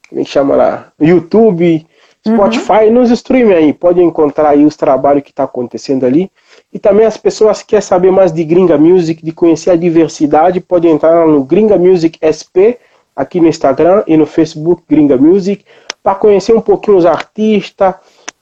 [0.08, 0.92] Como é que chama lá?
[1.00, 1.86] YouTube.
[2.24, 2.92] Spotify, uhum.
[2.92, 6.30] nos stream aí, pode encontrar aí os trabalhos que está acontecendo ali.
[6.72, 10.60] E também as pessoas que querem saber mais de Gringa Music, de conhecer a diversidade,
[10.60, 12.78] podem entrar no Gringa Music SP,
[13.14, 15.64] aqui no Instagram e no Facebook Gringa Music,
[16.00, 17.96] para conhecer um pouquinho os artistas,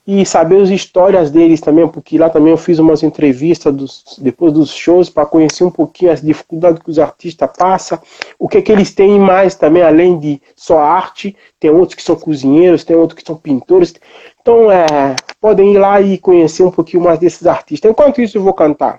[0.06, 4.52] e saber as histórias deles também, porque lá também eu fiz umas entrevistas dos, depois
[4.52, 7.98] dos shows para conhecer um pouquinho as dificuldades que os artistas passam,
[8.38, 12.16] o que, que eles têm mais também, além de só arte, tem outros que são
[12.16, 13.94] cozinheiros, tem outros que são pintores.
[14.40, 17.90] Então, é, podem ir lá e conhecer um pouquinho mais desses artistas.
[17.90, 18.98] Enquanto isso, eu vou cantar.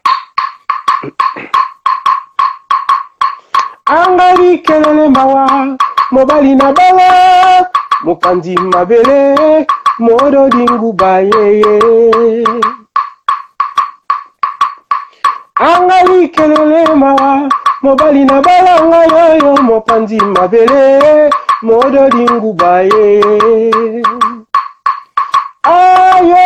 [3.90, 5.76] Angari kelele mawa,
[6.12, 7.70] mobali na bala,
[8.04, 9.66] mokandi mabele,
[10.02, 12.44] moro dingu bayeye.
[15.56, 17.50] Angali kelele mawa
[17.84, 21.30] mobali na balanga yoyo mopanzi mabele.
[21.62, 24.02] Modo dingu bayeye.
[25.64, 26.46] Ayo!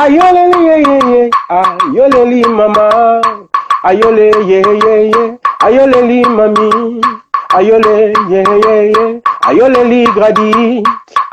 [0.00, 3.20] Ayoleli yeyeye ayoleli mama.
[3.82, 7.00] Ayole yeyeye ayoleli mami.
[7.56, 10.82] Ayole ye ayoleli gradi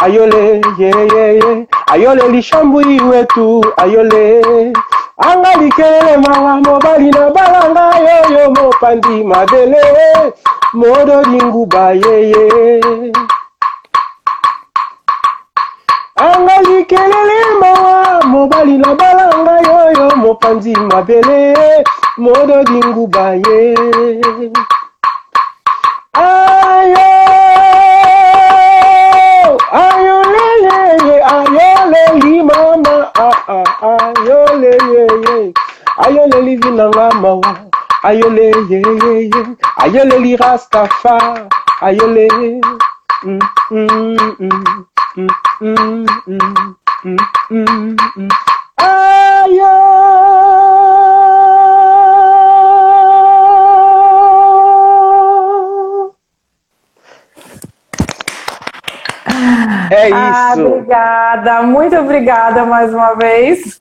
[0.04, 4.74] ayole yeyeye ayoleli shambui wetu ayole.
[5.18, 9.84] Anga likelele manga mobali na balanga yoyo mopandi mabele.
[10.74, 12.82] Modoli nguba yeye
[16.16, 21.56] anga likelele manga mobali na balanga yoyo mopandi mabele.
[22.18, 23.76] Modoli nguba ye.
[26.14, 27.37] Ayo.
[30.98, 33.64] ayole ayole mama ah, ah,
[34.18, 35.54] ayole yeye
[36.06, 37.24] ayole livi na ayole
[38.04, 38.52] ayole
[41.82, 42.28] ayole
[43.24, 43.40] mm
[43.72, 44.18] mm,
[45.62, 46.08] mm,
[47.04, 47.18] mm,
[47.52, 48.30] mm
[48.78, 49.77] ayole
[59.92, 60.62] É ah, isso.
[60.62, 63.80] Ah, obrigada, muito obrigada mais uma vez.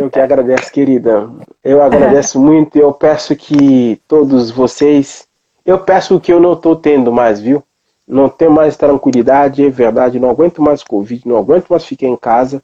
[0.00, 1.28] Eu que agradeço, querida.
[1.62, 5.26] Eu agradeço muito e eu peço que todos vocês.
[5.64, 7.62] Eu peço o que eu não estou tendo mais, viu?
[8.06, 10.18] Não tenho mais tranquilidade, é verdade.
[10.18, 12.62] Não aguento mais Covid, não aguento mais ficar em casa.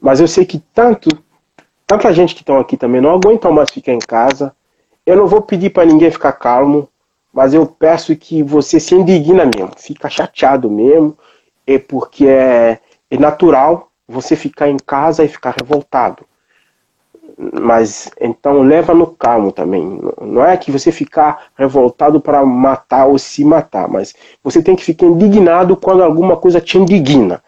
[0.00, 1.08] Mas eu sei que tanto,
[1.86, 4.54] tanta gente que estão aqui também não aguentam mais ficar em casa.
[5.06, 6.88] Eu não vou pedir para ninguém ficar calmo,
[7.32, 11.16] mas eu peço que você se indigna mesmo, fica chateado mesmo,
[11.66, 12.78] é porque é,
[13.10, 16.24] é natural você ficar em casa e ficar revoltado.
[17.60, 20.00] Mas então leva no calmo também.
[20.20, 24.84] Não é que você ficar revoltado para matar ou se matar, mas você tem que
[24.84, 27.42] ficar indignado quando alguma coisa te indigna.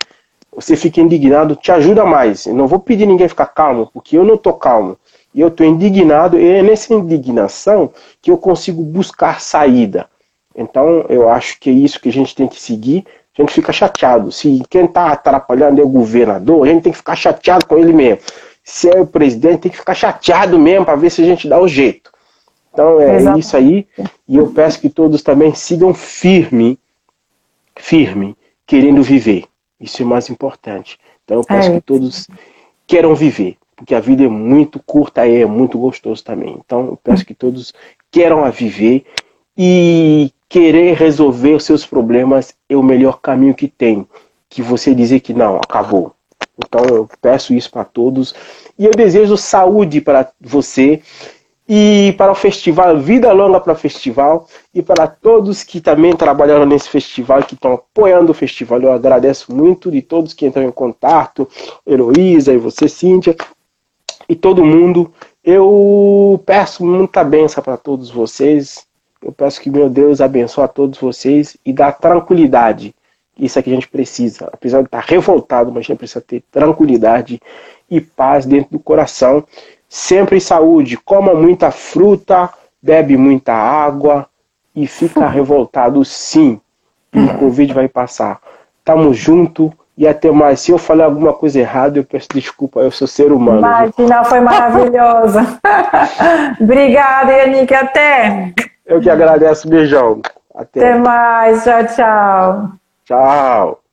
[0.55, 2.47] Você fica indignado, te ajuda mais.
[2.47, 4.97] Eu não vou pedir ninguém ficar calmo, porque eu não estou calmo.
[5.35, 7.93] E eu estou indignado, e é nessa indignação
[8.23, 10.09] que eu consigo buscar saída.
[10.55, 13.05] Então, eu acho que é isso que a gente tem que seguir,
[13.37, 14.31] a gente fica chateado.
[14.31, 17.93] Se quem está atrapalhando é o governador, a gente tem que ficar chateado com ele
[17.93, 18.21] mesmo.
[18.63, 21.61] Se é o presidente, tem que ficar chateado mesmo para ver se a gente dá
[21.61, 22.13] o jeito.
[22.73, 23.39] Então é Exato.
[23.39, 23.87] isso aí.
[24.27, 26.79] E eu peço que todos também sigam firme,
[27.77, 29.45] firme, querendo viver.
[29.81, 30.99] Isso é mais importante.
[31.25, 31.75] Então eu peço é.
[31.75, 32.27] que todos
[32.87, 36.57] queiram viver, porque a vida é muito curta e é muito gostoso também.
[36.65, 37.73] Então eu peço que todos
[38.11, 39.05] queiram a viver
[39.57, 44.07] e querer resolver os seus problemas é o melhor caminho que tem.
[44.49, 46.15] Que você dizer que não, acabou.
[46.57, 48.33] Então eu peço isso para todos
[48.79, 51.03] e eu desejo saúde para você
[51.69, 56.67] e para o festival, vida longa para o festival e para todos que também trabalharam
[56.67, 58.81] nesse festival, que estão apoiando o festival.
[58.81, 61.49] Eu agradeço muito de todos que entram em contato,
[61.85, 63.35] Heloísa e você, Cíntia,
[64.29, 65.13] e todo mundo.
[65.43, 68.87] Eu peço muita benção para todos vocês
[69.25, 72.95] eu peço que meu Deus abençoe a todos vocês e dá tranquilidade.
[73.39, 74.51] Isso é que a gente precisa.
[74.53, 77.41] Apesar de estar revoltado, mas a gente precisa ter tranquilidade
[77.91, 79.43] e paz dentro do coração.
[79.89, 80.99] Sempre saúde.
[80.99, 82.51] Coma muita fruta,
[82.83, 84.27] bebe muita água
[84.77, 86.61] e fica revoltado sim.
[87.13, 88.41] E o Covid vai passar.
[88.85, 90.61] Tamo junto e até mais.
[90.61, 93.59] Se eu falei alguma coisa errada, eu peço desculpa, eu sou ser humano.
[93.59, 95.39] Imagina, foi maravilhoso.
[96.61, 97.73] Obrigada, Yannick.
[97.73, 98.53] Até.
[98.87, 99.69] Eu que agradeço.
[99.69, 100.21] Beijão.
[100.55, 101.65] Até, Até mais.
[101.65, 102.73] Tchau, tchau.
[103.05, 103.84] Tchau.